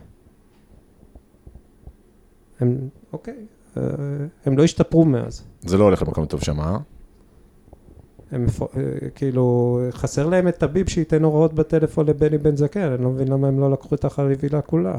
הם, 2.59 2.89
אוקיי, 3.13 3.45
אה, 3.77 3.83
הם 4.45 4.57
לא 4.57 4.63
השתפרו 4.63 5.05
מאז. 5.05 5.43
זה 5.61 5.77
לא 5.77 5.83
הולך 5.83 6.01
למקום 6.01 6.25
טוב 6.25 6.43
שמה. 6.43 6.63
אה? 6.63 6.77
הם 8.31 8.45
אה, 8.61 8.81
כאילו, 9.15 9.79
חסר 9.91 10.29
להם 10.29 10.47
את 10.47 10.57
טביב 10.57 10.89
שייתן 10.89 11.23
הוראות 11.23 11.53
בטלפון 11.53 12.05
לבני 12.05 12.37
בן 12.37 12.55
זקן, 12.55 12.91
אני 12.91 13.03
לא 13.03 13.09
מבין 13.09 13.27
למה 13.27 13.47
הם 13.47 13.59
לא 13.59 13.71
לקחו 13.71 13.95
את 13.95 14.05
החבילה 14.05 14.61
כולה. 14.61 14.97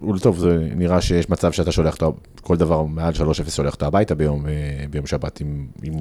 הוא 0.00 0.18
טוב, 0.18 0.38
זה 0.38 0.68
נראה 0.76 1.00
שיש 1.00 1.30
מצב 1.30 1.52
שאתה 1.52 1.72
שולח 1.72 1.96
כל 2.40 2.56
דבר 2.56 2.82
מעל 2.82 3.12
3-0 3.14 3.50
שולח 3.50 3.74
אותו 3.74 3.86
הביתה 3.86 4.14
ביום, 4.14 4.46
אה, 4.46 4.84
ביום 4.90 5.06
שבת 5.06 5.40
עם, 5.40 5.66
עם... 5.82 5.94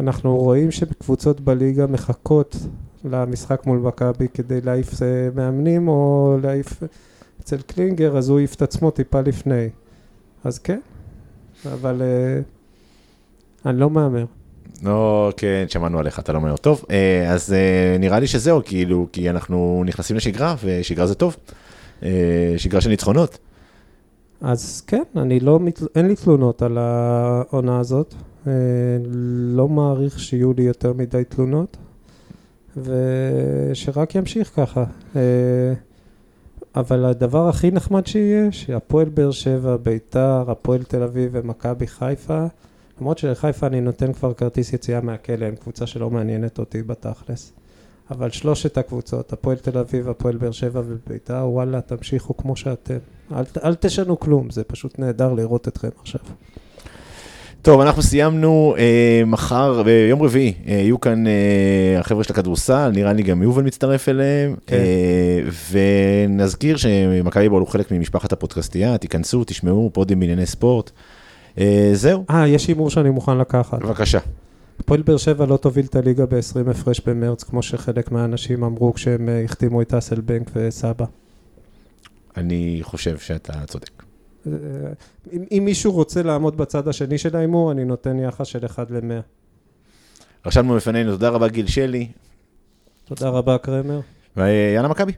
אנחנו 0.00 0.36
רואים 0.36 0.70
שקבוצות 0.70 1.40
בליגה 1.40 1.86
מחכות 1.86 2.56
למשחק 3.04 3.66
מול 3.66 3.78
מכבי 3.78 4.28
כדי 4.28 4.60
להעיף 4.60 5.02
אה, 5.02 5.28
מאמנים 5.34 5.88
או 5.88 6.36
להעיף 6.42 6.82
אצל 7.40 7.56
קלינגר, 7.56 8.18
אז 8.18 8.28
הוא 8.28 8.38
העיף 8.38 8.54
את 8.54 8.62
עצמו 8.62 8.90
טיפה 8.90 9.20
לפני. 9.20 9.68
אז 10.44 10.58
כן, 10.58 10.80
אבל 11.72 12.02
אה, 12.02 12.40
אני 13.70 13.80
לא 13.80 13.90
מהמר. 13.90 14.24
לא, 14.84 15.32
כן, 15.36 15.64
שמענו 15.68 15.98
עליך, 15.98 16.18
אתה 16.18 16.32
לא 16.32 16.38
אומר. 16.38 16.56
טוב, 16.56 16.84
אה, 16.90 17.32
אז 17.32 17.52
אה, 17.52 17.98
נראה 17.98 18.18
לי 18.18 18.26
שזהו, 18.26 18.60
כאילו, 18.64 19.06
כי 19.12 19.30
אנחנו 19.30 19.82
נכנסים 19.86 20.16
לשגרה, 20.16 20.54
ושגרה 20.64 21.06
זה 21.06 21.14
טוב. 21.14 21.36
אה, 22.02 22.54
שגרה 22.56 22.80
של 22.80 22.88
ניצחונות. 22.88 23.38
אז 24.40 24.80
כן, 24.86 25.02
אני 25.16 25.40
לא, 25.40 25.60
אין 25.94 26.06
לי 26.06 26.16
תלונות 26.16 26.62
על 26.62 26.78
העונה 26.78 27.78
הזאת. 27.78 28.14
לא 29.36 29.68
מעריך 29.68 30.18
שיהיו 30.20 30.52
לי 30.52 30.62
יותר 30.62 30.92
מדי 30.92 31.22
תלונות, 31.28 31.76
ושרק 32.76 34.14
ימשיך 34.14 34.50
ככה. 34.56 34.84
אבל 36.76 37.04
הדבר 37.04 37.48
הכי 37.48 37.70
נחמד 37.70 38.06
שיהיה, 38.06 38.52
שהפועל 38.52 39.08
באר 39.08 39.30
שבע, 39.30 39.76
ביתר, 39.76 40.44
הפועל 40.48 40.82
תל 40.82 41.02
אביב 41.02 41.30
ומכבי 41.32 41.86
חיפה, 41.86 42.46
למרות 43.00 43.18
שלחיפה 43.18 43.66
אני 43.66 43.80
נותן 43.80 44.12
כבר 44.12 44.34
כרטיס 44.34 44.72
יציאה 44.72 45.00
מהכלא, 45.00 45.46
הם 45.46 45.54
קבוצה 45.56 45.86
שלא 45.86 46.10
מעניינת 46.10 46.58
אותי 46.58 46.82
בתכלס. 46.82 47.52
אבל 48.10 48.30
שלושת 48.30 48.78
הקבוצות, 48.78 49.32
הפועל 49.32 49.56
תל 49.56 49.78
אביב, 49.78 50.08
הפועל 50.08 50.36
באר 50.36 50.50
שבע 50.50 50.82
וביתר, 50.86 51.46
וואלה, 51.48 51.80
תמשיכו 51.80 52.36
כמו 52.36 52.56
שאתם. 52.56 52.98
אל, 53.32 53.44
אל 53.64 53.74
תשנו 53.74 54.20
כלום, 54.20 54.50
זה 54.50 54.64
פשוט 54.64 54.98
נהדר 54.98 55.32
לראות 55.32 55.68
אתכם 55.68 55.88
עכשיו. 56.00 56.20
טוב, 57.62 57.80
אנחנו 57.80 58.02
סיימנו 58.02 58.74
אה, 58.78 59.22
מחר, 59.26 59.82
ביום 59.82 60.22
רביעי, 60.22 60.52
אה, 60.66 60.72
יהיו 60.72 61.00
כאן 61.00 61.26
אה, 61.26 61.32
החבר'ה 62.00 62.24
של 62.24 62.32
הכדורסל, 62.32 62.90
נראה 62.94 63.12
לי 63.12 63.22
גם 63.22 63.42
יובל 63.42 63.62
מצטרף 63.62 64.08
אליהם, 64.08 64.56
כן. 64.66 64.76
אה, 64.76 65.40
ונזכיר 65.70 66.76
שמכבי 66.76 67.48
בול 67.48 67.60
הוא 67.60 67.68
חלק 67.68 67.92
ממשפחת 67.92 68.32
הפודקאסטייה, 68.32 68.98
תיכנסו, 68.98 69.44
תשמעו 69.44 69.90
פודים 69.92 70.20
בענייני 70.20 70.46
ספורט. 70.46 70.90
אה, 71.58 71.90
זהו, 71.92 72.24
אה, 72.30 72.48
יש 72.48 72.66
הימור 72.68 72.90
שאני 72.90 73.10
מוכן 73.10 73.38
לקחת. 73.38 73.78
בבקשה. 73.82 74.18
הפועל 74.80 75.02
באר 75.02 75.16
שבע 75.16 75.46
לא 75.46 75.56
תוביל 75.56 75.86
את 75.86 75.96
הליגה 75.96 76.26
ב-20 76.26 76.70
הפרש 76.70 77.00
במרץ, 77.00 77.42
כמו 77.42 77.62
שחלק 77.62 78.12
מהאנשים 78.12 78.64
אמרו 78.64 78.94
כשהם 78.94 79.28
אה, 79.28 79.44
החתימו 79.44 79.82
את 79.82 79.94
אסלבנק 79.94 80.50
וסבא. 80.54 81.04
אני 82.36 82.78
חושב 82.82 83.18
שאתה 83.18 83.52
צודק. 83.66 84.02
אה, 84.46 84.52
אם, 85.32 85.44
אם 85.50 85.62
מישהו 85.64 85.92
רוצה 85.92 86.22
לעמוד 86.22 86.56
בצד 86.56 86.88
השני 86.88 87.18
של 87.18 87.36
ההימור, 87.36 87.72
אני 87.72 87.84
נותן 87.84 88.18
יחס 88.18 88.46
של 88.46 88.66
1 88.66 88.90
ל-100. 88.90 89.22
רשמנו 90.46 90.76
לפנינו, 90.76 91.10
תודה 91.10 91.28
רבה 91.28 91.48
גיל 91.48 91.66
שלי, 91.66 92.08
תודה 93.04 93.28
רבה, 93.28 93.58
קרמר. 93.58 94.00
ויאללה 94.36 94.88
מכבי. 94.88 95.12